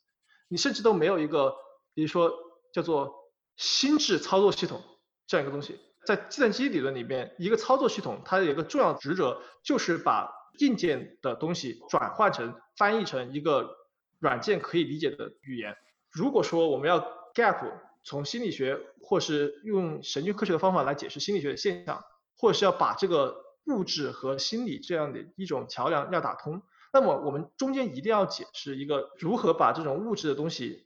[0.50, 1.56] 你甚至都没有一个，
[1.94, 2.34] 比如说
[2.74, 3.14] 叫做
[3.56, 4.84] 心智操作系统
[5.26, 5.80] 这样一个东西。
[6.06, 10.30] 在计算机理论里面，一个操作系统它有一个重要职责，就是把
[10.60, 13.76] 硬件的东西转换成翻译成一个
[14.20, 15.76] 软件可以理解的语言。
[16.12, 17.00] 如果说我们要
[17.34, 17.72] gap
[18.04, 22.04] 从心理学或是用神经科学的方法来解释心理学的现象，
[22.38, 26.62] 或者是要把这个物质和心理这样的一种桥梁要打通，
[26.94, 30.86] 那么我们中间一定要解释一个如何把这种物质的东西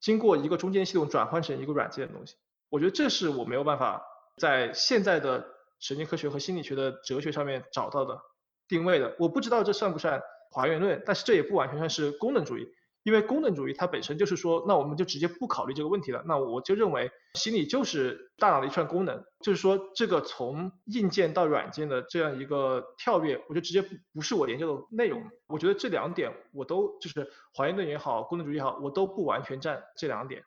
[0.00, 2.36] 经过一个中间系统转换成一个软件的东西。
[2.68, 4.02] 我觉得这是我没有办法
[4.36, 5.44] 在现在的
[5.80, 8.20] 神经科学和心理学的哲学上面找到的
[8.68, 9.16] 定位的。
[9.18, 10.20] 我不知道这算不算
[10.52, 12.68] 还原论，但是这也不完全算是功能主义。
[13.04, 16.22] 因为功能主义它本身就是说，那我们就直接不考虑这个问题了。
[16.26, 25.22] 那我就认为心理就是大脑的一串功能，就是说这个从硬件到软件的这样一个跳跃，我就直接不不是我研究的内容。
[25.46, 30.44] 我觉得这两点我都就是还原论也好，功能主义也好，我都不完全占这两点。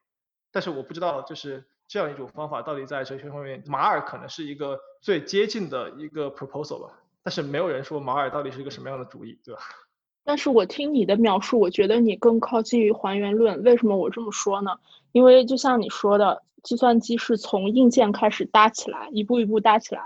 [0.51, 7.00] 但是我不知道就是这样一种方法到底在哲学方面，马尔可能是一个最接近的一个 proposal 吧。
[7.23, 9.61] 但是没有人说马尔到底是一个什么样的主义，对吧？
[10.23, 13.63] 但是我听你的描述，我觉得你更靠近于还原论。
[13.63, 14.71] 为什么我这么说呢？
[15.11, 20.03] 因为就像你说的，计算机是从硬件开始搭起来，一步一步搭起来。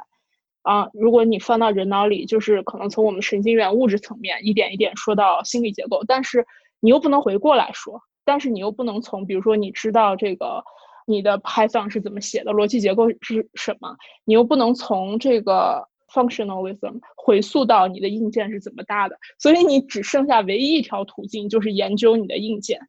[0.62, 6.04] 啊，如果你放到人脑里，就是可能从我们神经元物质层面一点一点说到心理结构。
[6.08, 6.48] 但是
[6.80, 10.64] 你又不能回过来说，但是你又不能从，比如说你知道这个
[11.06, 15.90] 你的 Python 是怎么写的，逻辑结构是什么，你又不能从这个。
[16.08, 22.88] Functionalism 回溯到你的硬件是怎么搭的，所以你只剩下唯一一条途径，就是研究你的硬件，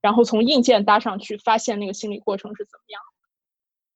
[0.00, 3.00] 然后从硬件搭上去，发现那个心理过程是怎么样。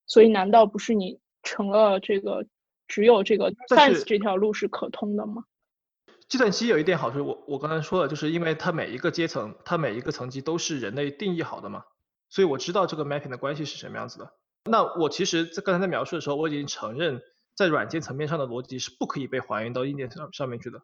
[0.07, 2.47] 所以，难道不是你成了这个
[2.89, 5.45] 只有这个 science 这条路是可通的吗？
[6.29, 11.85] 计算机有一点好处，我我刚才说了，就是因为它每一个阶层，它每一个层级都是人类定义好的嘛，
[12.31, 14.33] 所以我知道这个 mapping 的关系是什么样子的。
[14.65, 17.21] 那我其实在刚才在描述的时候，我已经承认。
[17.57, 20.83] 在软件层面上的逻辑是不可以被还原到硬件上上面去的，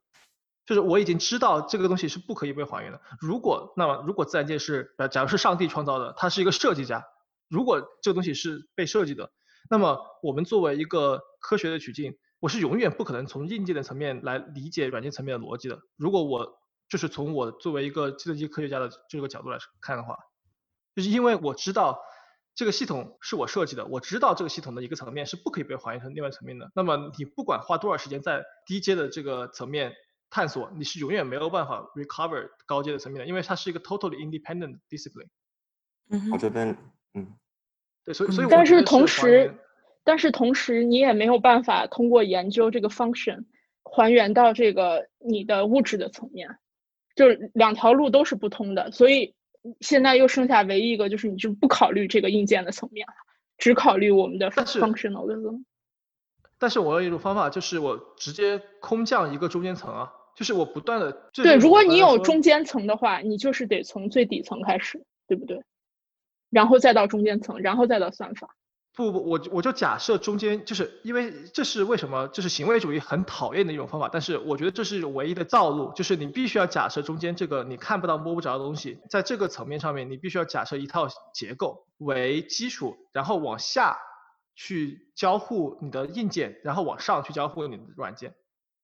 [0.65, 3.01] 就是我已经知道这个东西是不可以被还原的。
[3.21, 7.05] 如果那么如果自然界是呃，假如是上帝创造的，他是一个设计家，
[7.49, 9.31] 如果这个东西是被设计的，
[9.69, 15.79] 那么我们作为一个科学的取径，我是永远不可能从硬件的层面来理解软件层面的逻辑的。
[15.97, 16.59] 如果我
[16.89, 20.17] 就是从我作为一个计算机科学家的这个角度来看的话，
[20.97, 22.01] 就是因为我知道。
[22.55, 26.71] 这个系统是我设计的，我知道这个系统的一个层面是不可以被还原成另外层面的。
[26.75, 29.95] 那么你不管花多少时间在低阶的这个层面
[30.29, 35.29] 探索，你是永远没有办法 recover 高阶的层面的，因为它是一个 totally independent discipline。
[36.11, 36.77] 嗯，我这边，
[37.15, 37.33] 嗯，
[38.05, 39.55] 对，所以所以但是同时，
[40.05, 43.47] 但是同时你也没有办法通过研究这个 function
[43.83, 46.59] 还原到这个你的物质的层面，
[47.17, 49.35] 就是两条路都是不通的，所以。
[49.81, 53.13] 现在又剩下唯一一个，就是你就不考虑这个硬件的层面了，
[53.59, 55.65] 只考虑我们的 functionalism。
[56.59, 65.63] 但是我有一种方法，就是我直接空降一个中间层啊，就是我不断的对，如果你有中间层的话，你就是得从最底层开始，对不对？
[66.51, 68.55] 然后再到中间层，然后再到算法。
[68.95, 74.09] 不不，我我就假设中间，就是因为这是为什么，这是行为主义很讨厌的一种方法。
[74.13, 83.97] 但是我觉得这是唯一的道路，就是你必须要假设中间这个你看不到摸不着的东西，在这个层面上面，你必须要假设一套结构为基础，然后往下
[84.55, 88.35] 去交互你的硬件，然后往上去交互你的软件。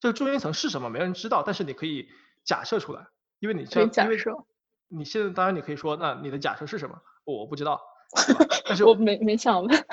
[0.01, 0.89] 这个中间层是什么？
[0.89, 2.09] 没人知道，但是你可以
[2.45, 3.09] 假设出来，
[3.41, 4.33] 因为你这假设。
[4.91, 6.99] 你现在当然你可以说，那你的假设是什么？
[7.25, 7.79] 我不知道。
[8.67, 9.85] 但是我没没想问，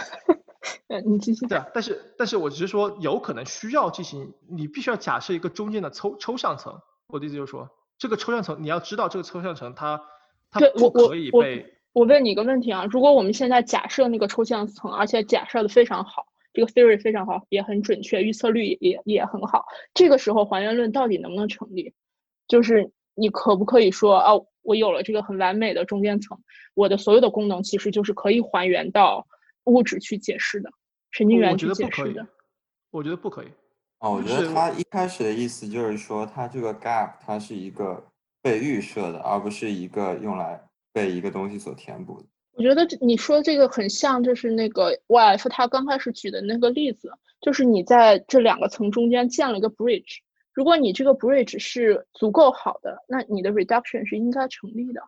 [1.06, 1.46] 你继续。
[1.48, 6.80] 对啊，但是但是我只是说，有可能需要进行，你必须要假设一个中间的抽抽象层。
[7.08, 10.02] 我的意思就是说，这个抽象层你要知道，这个抽象层它
[10.50, 11.74] 它不可以被。
[11.94, 21.94] 我问你一个问题啊，如果我们现在假设那个抽象层，而且假设的非常好，这个 theory 非常好，也很准确，预测率也也很好，这个时候还原论到底能不能成立？
[22.48, 24.32] 就是你可不可以说啊？
[24.66, 26.38] 我有了这个很完美的中间层，
[26.74, 29.26] 我的所有的功能其实就是可以还原到
[29.66, 30.70] 物质去解释的，
[31.12, 32.28] 神经元去解释的。
[32.92, 33.48] 我觉得不可以。
[34.00, 38.04] 哦，我觉得他一开始的意思就是说，他这个 gap 它是一个
[38.42, 40.62] 被预设的，而不是一个用来
[40.92, 42.28] 被一个东西所填补的。
[42.54, 47.12] 我觉得你说这个很像，就是那个 YF 他刚开始举的那个例子，
[47.42, 50.20] 就是你在这两个层中间建了一个 bridge。
[50.56, 55.02] 如果你这个 bridge 是足够好的，那你的 reduction 是应该成立的。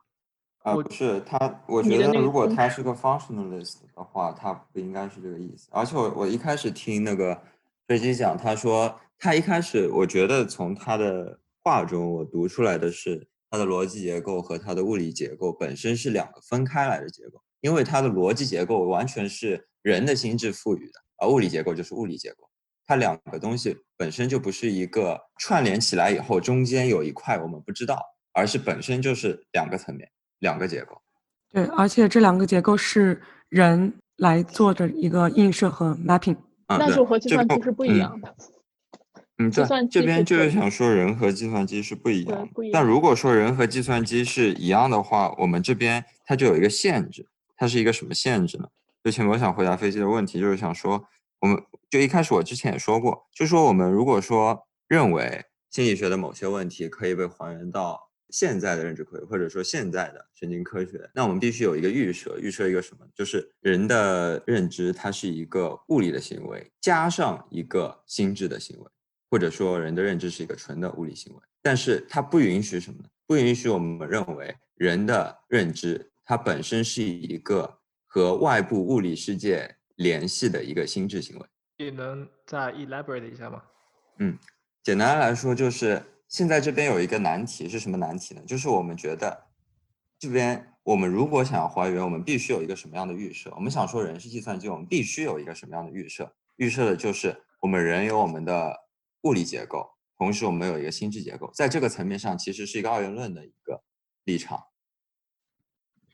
[0.57, 5.69] 啊，不是他，我觉得如果他是个 functionalist 的话，他不应该是这个意思。
[5.71, 7.41] 而且我我一开始听那个
[7.87, 22.46] 飞机讲，他说他一开始，我觉得从他的话中我读出来的是，他的逻辑结构和他的物理结构本身是两个分开来的结构，因为他的逻辑结构完全是人的心智赋予的，而物理结构就是物理结构。
[22.87, 28.01] 它两个东西本身就不是一个串联起来以后中间有一块我们不知道，
[28.33, 30.09] 而是本身就是两个层面、
[30.39, 30.99] 两个结构。
[31.51, 36.37] 对，而且这两个结构是人来做的一个映射和 mapping。
[36.69, 38.35] 那就和计算机是不一样的。
[39.37, 42.49] 嗯，对，这边就是想说人和计算机是不一样的。
[42.73, 48.67] 但如果说人和计算机是一样的话，我们这边它就有一个限制，它是一个什么限制呢？
[49.03, 51.01] 就前面我想回答飞机的问题，就是想说，
[51.39, 51.57] 我们
[51.89, 57.99] 就一开始我之前也说过，就说我们如果说认为心理学的某些问题可以被还原到
[58.29, 63.05] 现在的认知科学，或者说现在的神经科学，那我们必须有一个预设，预设一个什么？
[63.15, 68.85] 就是人的认知它是一个物理的行为，加上一个心智的行为，
[69.29, 73.09] 或者说人的认知是一个纯的物理行为，但是它不允许什么呢？
[73.25, 81.45] 不允许我们认为人的认知它本身是一个和外部物理世界联系的一个心智行为。
[81.77, 83.61] 你能再 elaborate 一下吗？
[84.17, 84.37] 嗯，
[84.81, 88.41] 简单来说就是现在这边有一个难题是什么难题呢？
[88.47, 89.45] 就是我们觉得
[90.17, 93.53] 这边我们如果想要还原，我们必须有一个什么样的预设？
[93.55, 96.35] 我们想说人是计算机，我们必须有一个什么样的预设？
[96.55, 98.75] 预设的就是我们人有我们的
[99.21, 99.87] 物理结构，
[100.17, 103.83] 同时我们有一个心智结构，在这个层面上其实是一个二元论的一个
[104.23, 104.63] 立场。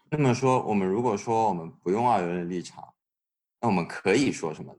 [0.10, 2.94] 那么说，我们如果说我们不用二元论立场，
[3.62, 4.78] 那我们可以说什么？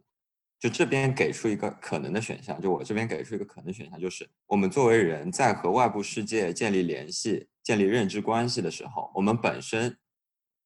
[0.60, 9.94] 就这边给出一个可能的选项，就我这边给出一个可能选项，就是我们作为人在和外部世界建立联系、建立认知关系的时候，我们本身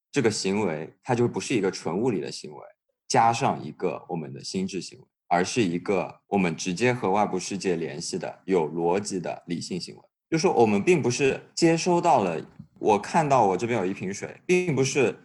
[0.09, 2.61] 这个行为它就不是一个纯物理的行为，
[3.09, 10.01] 加上一个我们的心智行为，而是一个我们直接和外部世界联系的有逻辑的理性行为。
[10.29, 12.41] 就说我们并不是接收到了，
[12.79, 15.19] 我看到我这边有一瓶水，并不是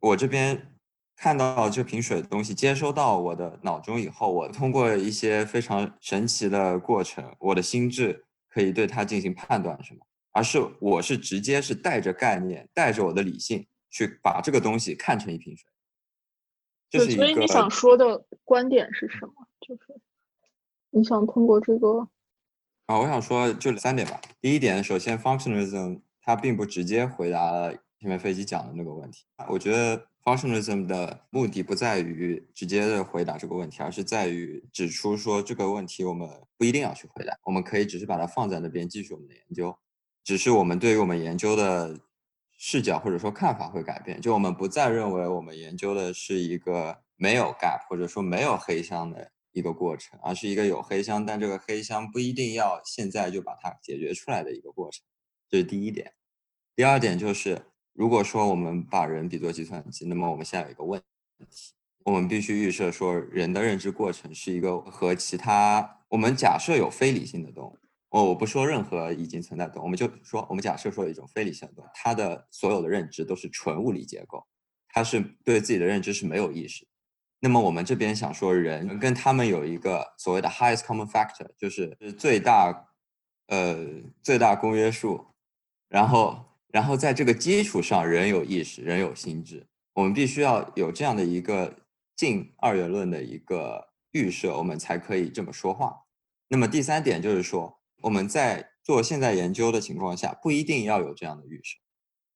[0.00, 0.74] 我这边。
[1.18, 10.06] 看到这瓶水的东西接收到我的脑中以后，我通过一些非常神奇的过程，我的心智可以对它进行判断，什么？
[10.30, 15.66] 而是我是直接是带着概念，带着我的理性去把这个东西看成一瓶水。
[16.88, 19.32] 对，所以你想说的观点是什么？
[19.60, 20.00] 就是
[20.90, 22.08] 你想通过这个
[22.86, 24.20] 啊，我想说就三点吧。
[24.40, 29.24] 第一点，首先，functionalism 它并不直接回答了前面飞机讲的那个问题。
[29.48, 30.06] 我觉得。
[30.24, 36.28] Functionalism 的目的不在于直接的回答这个问题，而是在于指出说这个问题我们
[36.58, 39.74] 不一定要去回答，我们可以只是把它放在那边继续我们的研究，
[40.22, 41.98] 只是我们对于我们研究的
[42.58, 55.02] 视角或者说看法会改变，就我们不再认为我们研究的是一个没有 gap 或者说没有黑箱的一个过程，而是一个有黑箱，但这个黑箱不一定要现在就把它解决出来的一个过程，
[55.48, 56.12] 这是第一点。
[56.76, 57.62] 第二点就是。
[57.98, 61.02] 如果说我们把人比作计算机，那么我们现在有一个问
[61.50, 61.72] 题，
[62.04, 67.76] 我们必须预设说人的认知过程是一个和其他我们假设有非理性的动物，
[68.10, 74.46] 我我不说任何已经存在的动物，我们就说我们假设说有一种非理性的动物，它的所有的认知都是纯物理结构，
[74.90, 76.86] 它是对自己的认知是没有意识。
[77.40, 82.90] 那么我们这边想说人跟他们有一个所谓的 highest common factor，就是最大
[83.48, 83.84] 呃
[84.22, 85.34] 最大公约数，
[85.88, 86.44] 然后。
[86.70, 91.74] 然后在这个基础上，人有意识，人有心智，我们必须要有这样的一个
[92.14, 96.04] 近二元论的一个预设，我们才可以这么说话。
[96.48, 101.78] 那么第三点就是说，我们在做现在研究的情况下，不一定要有这样的预设。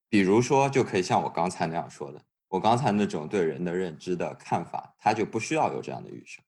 [0.08, 6.40] 比如说，就可以像我刚才那样说的，我刚才那种对人的认知的看法，它就不需要有这样的预设。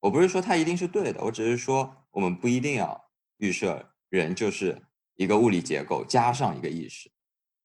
[0.00, 4.80] 我不是说它一定是对的，我只是说我们不一定要预设人就是。
[5.16, 7.10] 一个物理结构加上一个意识，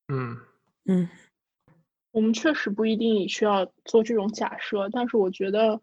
[0.07, 0.37] 嗯
[0.85, 1.09] 嗯，
[2.11, 5.79] 我们确实不一定需要做这种假设，但是我觉得，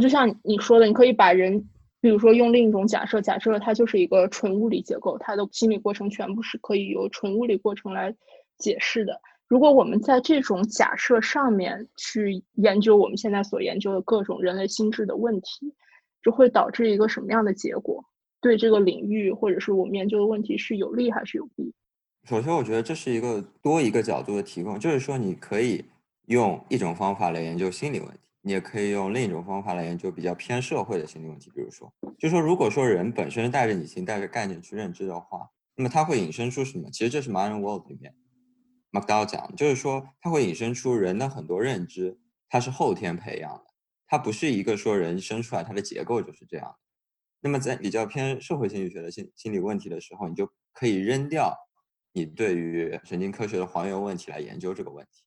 [0.00, 1.68] 就像你说的，你可以把人，
[2.00, 8.14] 比如说用另一种假设，假设它就是一个纯物理结构，它的心理过程全部是可以由纯物理过程来
[8.58, 9.20] 解释的。
[9.46, 15.74] 如果我们在这种假设上面去研究我们现在所研究的各种人类心智的问题，
[16.22, 18.02] 就会导致一个什么样的结果？
[18.44, 21.72] 对这个领域或者是我们研究的问题是有利还是有弊？
[22.28, 25.82] 首先，我觉得这是一个多一个角度的提供，就是说你可以
[26.26, 31.50] 用一种方法来研究心理问题，你也可以用另一种方法来研究比较偏社会的心理问题。
[31.54, 36.90] 比如说，就说如果说人本身带着理性、带着概念去认知的话，那么它会引申出什么？
[36.90, 38.14] 其实这是 Mind World 里面
[38.92, 42.18] my gao 讲，就是说它会引申出人的很多认知，
[42.50, 43.64] 它是后天培养的，
[44.06, 46.76] 它不是一个说人生出来它的结构就是这样。
[47.44, 51.54] 那么在比较偏社会心理学的心心理问题的时候，你就可以扔掉
[52.14, 55.24] 你对于神经科学的还原问题来研究这个问题，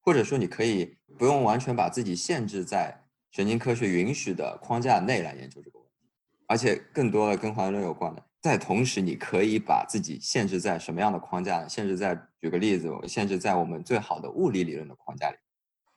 [0.00, 2.96] 或者说你可以不用完全把自己限制在
[3.32, 6.06] 神经科学允许的框架内来研究这个问题，
[6.46, 8.24] 而且更多的跟还原论有关的。
[8.40, 11.66] 在同时，你可以把自己限制在什么样的框架？
[11.66, 15.36] 限制在举个例子，我限制在我们最好的物理理论的框架里。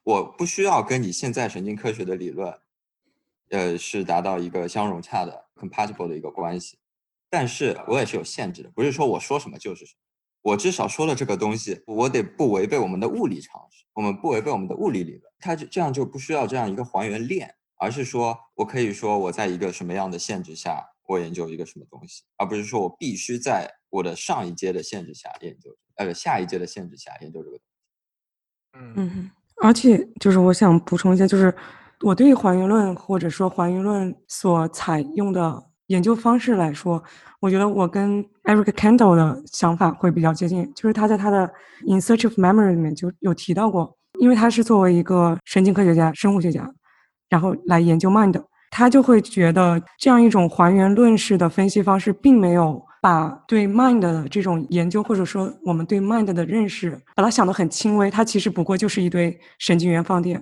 [0.02, 2.52] 我不需要跟你现在神经科学的理论，
[3.50, 5.51] 呃，是达到一个相融洽的。
[5.62, 6.78] Compatible 的一个关系，
[7.30, 10.00] 但是我也是有限制的，不是说我说什么就是什么。
[10.44, 27.64] 我至少说了这个东西，我得不违背我们的物理常识，我们不违背我们的物理理论，它就这样就不需要这样一个还原链，而是说我可以说我在一个什么样的限制下，我研究一个什么东西，而不是说我必须在我的上一阶的限制下研究，呃，下一阶的限制下研究这个东西。
[28.74, 29.32] 嗯嗯，
[29.62, 31.54] 而且就是我想补充一下，就是
[32.04, 37.02] 我对还原论或者说还原论所采用的研究方式来说，
[37.40, 41.48] 我觉得我跟 Eric Kandel 的想法会比较接近，就是他在他的
[41.86, 46.70] 《In Search of Memory》里面就有提到过，因为他是作为一个神经科学家、生物学家，
[47.30, 52.84] 然后来研究 mind，他就会觉得这样一种还原论式的分析方式并没有。
[53.04, 60.40] 把对 mind 的这种研究，或者说我们对 mind 的认识，把它想得很轻微，它其实不过就是一堆神经元放电，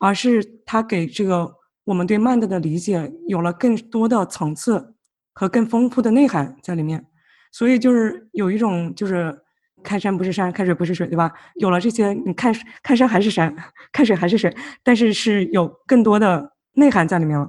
[0.00, 1.54] 而是它给这个
[1.84, 4.94] 我们对 mind 的理解有了更多的层次
[5.32, 7.06] 和更丰富的内涵在里面。
[7.52, 9.36] 所以就是有一种就是
[9.82, 11.32] 看山不是山，看水不是水，对吧？
[11.56, 13.54] 有了这些，你看看山还是山，
[13.92, 17.48] 看水还是水，但是是有更多的内涵在里面了。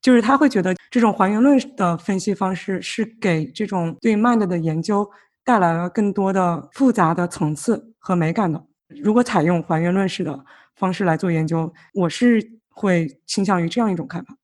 [0.00, 5.10] 就是他会觉得这种还原论的分析方式是给这种对 mind 的研究
[5.44, 8.64] 带来了更多的复杂的层次和美感的。
[9.02, 10.42] 如果采用还原论式的
[10.76, 14.36] 方式来做研究，我是会倾向于这样一种看法，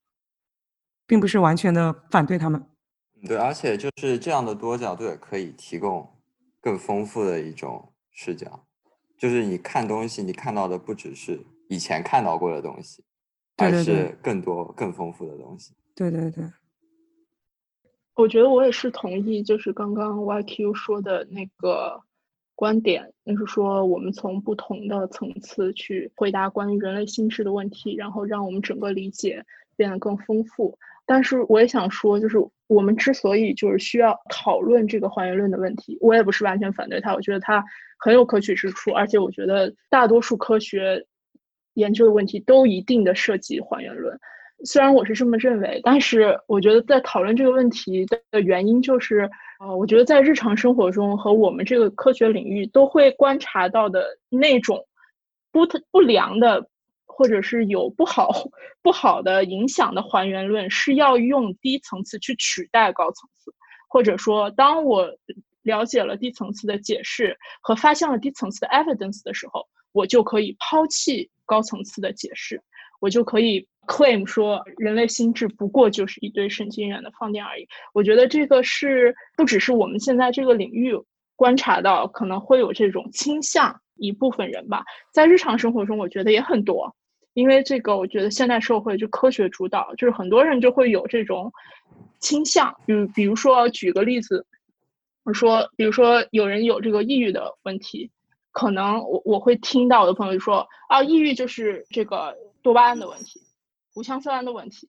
[1.06, 2.64] 并不是完全的反对他们。
[3.26, 6.08] 对，而且就是这样的多角度也可以提供
[6.60, 8.66] 更丰富的一种视角，
[9.18, 13.02] 就是你看东西，你看到的不只是以前看到过的东西。
[13.58, 15.72] 还是更多更丰富的东西。
[15.94, 16.44] 对对对，
[18.14, 21.98] 我觉得我也是同意，就是刚刚 YQ 说的那个
[22.56, 29.44] 观点，就是说我们从不同的层次去回答关于人类心智的问题，然后让我们整个理解
[29.76, 30.76] 变得更丰富。
[31.06, 37.64] 但是我也想说，就是我们之所以就是需要讨论这个还原论的问题，我也不是完全反对它，我觉得它
[37.98, 41.06] 很有可取之处，而且我觉得大多数科学。
[41.74, 44.18] 研究的问题都一定的涉及还原论，
[44.64, 49.30] 虽然我是这么认为，但是我觉得在讨论这个问题的原因就是，
[49.60, 54.86] 呃，我觉得在日常生活中和我们这个科学领域都会观察到的那种
[55.52, 56.68] 不不良的，
[57.04, 58.30] 或者是有不好
[58.82, 63.52] 不好的影响的还原论，是要用低层次去取代高层次，
[63.88, 65.10] 或者说，当我
[65.62, 71.30] 了解了低层次的解释和发现了低层次的 evidence 的时候，我就可以抛弃。
[71.48, 72.60] 高层次的解释，
[72.98, 77.66] 我就可以 claim 说人类心智不过就是一堆神经元的放电而已。
[77.92, 80.94] 我觉得这个是不只是我们现在这个领域
[81.34, 86.94] 观察到可能会有这种倾向一部分人吧，在日常生活中我觉得也很多。
[87.34, 91.52] 因为这个，我觉得现代社会就科学主导，就是很多人就会有这种
[92.18, 92.74] 倾向。
[92.86, 94.46] 比，比如说举个例子，
[95.22, 98.10] 我说，比如说有人有这个抑郁的问题。
[98.52, 103.38] 可能我我会听到我的朋友说啊，抑郁就是这个多巴胺的问题，
[103.96, 104.88] 五羟色胺的问题，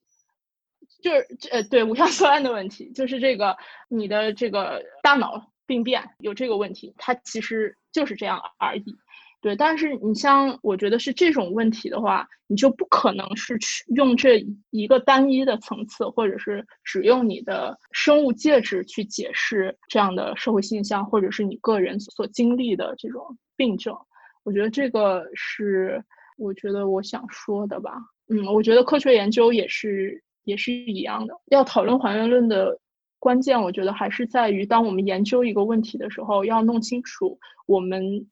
[1.02, 3.56] 就是呃对五羟色胺的问题，就是这个
[3.88, 8.96] 你的这个大脑病变有这个问题，它其实就是这样而已。
[9.40, 23.96] 对，但是你像我觉得是这种问题的话，你就不可能是去用这一个单一的层次，或者是只用你的生物介质去解释这样的社会现象，或者是你个人所经历的这种病症。
[24.42, 26.02] 我觉得这个是
[26.38, 27.92] 我觉得我想说的吧。
[28.28, 31.34] 嗯，我觉得科学研究也是也是一样的。
[31.46, 32.80] 要讨论还原论的
[33.18, 38.26] 关键，我觉得还是在于，当我们研究一个问题的时候，要弄清楚我们。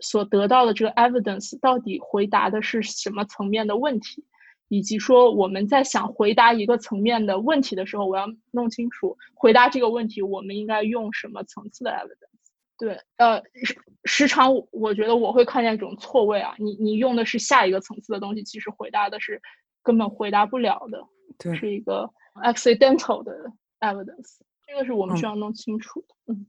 [0.00, 4.24] 所得到的这个 evidence 到底回答的是什么层面的问题，
[4.68, 12.33] 以及说我们在想回答一个层面的问题的时候，我要弄清楚回答这个问题我们应该用什么层次的 evidence。
[12.78, 19.40] 对，呃，时时常我觉得我会看见一种错位啊，你你用的是下一个层次的东西，其实回答的是
[19.82, 21.02] 根本回答不了的，
[21.38, 22.10] 对，是一个
[22.42, 23.32] accidental 的
[23.80, 26.14] evidence，这个是我们需要弄清楚的。
[26.26, 26.46] 嗯，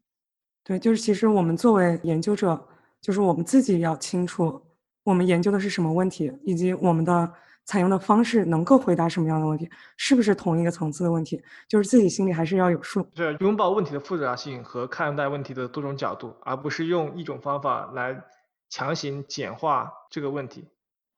[0.64, 2.68] 对，就是其实我们作为研究者。
[3.02, 4.60] 就是我们自己要清楚，
[5.04, 7.32] 我们研究的是什么问题，以及我们的
[7.66, 13.08] 采用的方式能够回答什么样的问题，是不是同一个层次的问题，就是自己心里还是要有数。
[13.16, 18.24] 是拥抱问题的复杂性和看待问题的多种角度，而不是用一种方法来
[18.70, 20.68] 强行简化这个问题，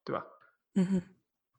[0.04, 0.26] 对吧？
[0.76, 1.02] 嗯哼。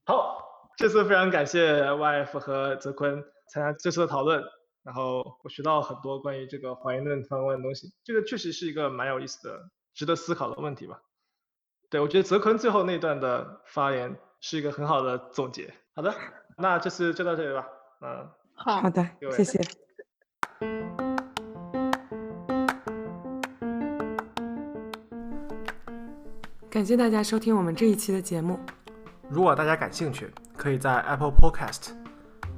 [0.04, 4.42] 好，这次非常感谢 YF 和泽坤参加这次的讨论，
[4.82, 9.70] 然后我学到很多关于这个还原论相关的东西，这个确实是一个蛮有意思的。
[9.94, 11.02] 值得思考的问题吧。
[11.90, 15.72] 对我觉得泽坤最后那段的发言是一个很好的总结。
[15.94, 16.14] 好的，
[16.56, 17.66] 那这次就到这里吧。
[18.00, 19.60] 嗯，好好的，谢谢。
[26.70, 28.58] 感谢大家收听我们这一期的节目。
[29.28, 31.90] 如果大家感兴趣，可以在 Apple Podcast、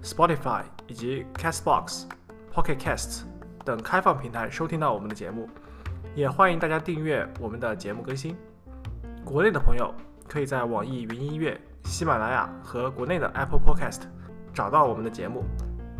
[0.03, 2.07] Spotify 以及 Castbox、
[2.53, 3.23] Pocket Casts
[3.65, 5.49] 等开放平台收听到我们的节目。
[6.15, 8.37] 也欢迎大家订阅我们的节目更新。
[9.25, 9.95] 国内的朋友
[10.29, 14.01] 可以在网易云音乐、喜马拉雅和国内的 Apple Podcast
[14.53, 15.45] 找到我们的节目。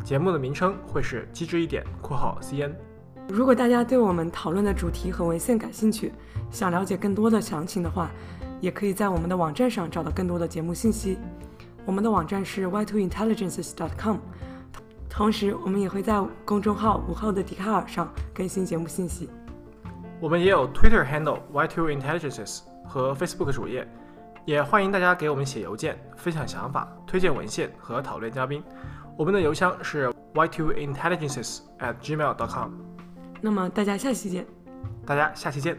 [0.05, 2.73] 节目的名称会是“机智一点（括号 CN）”。
[3.29, 6.13] 如果大家对我们讨论的主题和文献感兴趣，
[6.51, 8.11] 想了解更多的详情的话，
[8.61, 11.19] 也可以在我们的网站上找到更多的节目信息。
[11.85, 14.17] 我们的网站是 y2intelligences.com，
[15.09, 19.29] 同时我们也会在公众号“午后的笛卡尔”上更新节目信息。
[20.19, 23.87] 我们也有 Twitter handle y2intelligences 和 Facebook 主页，
[24.45, 28.63] 也欢迎大家给我们写邮件，分享想法、推荐文献和讨论嘉宾。
[29.17, 32.71] 我们的邮箱是 ytu_intelligences at gmail.com。
[33.41, 34.47] 那么大家下期见！
[35.07, 35.77] 大家下期见！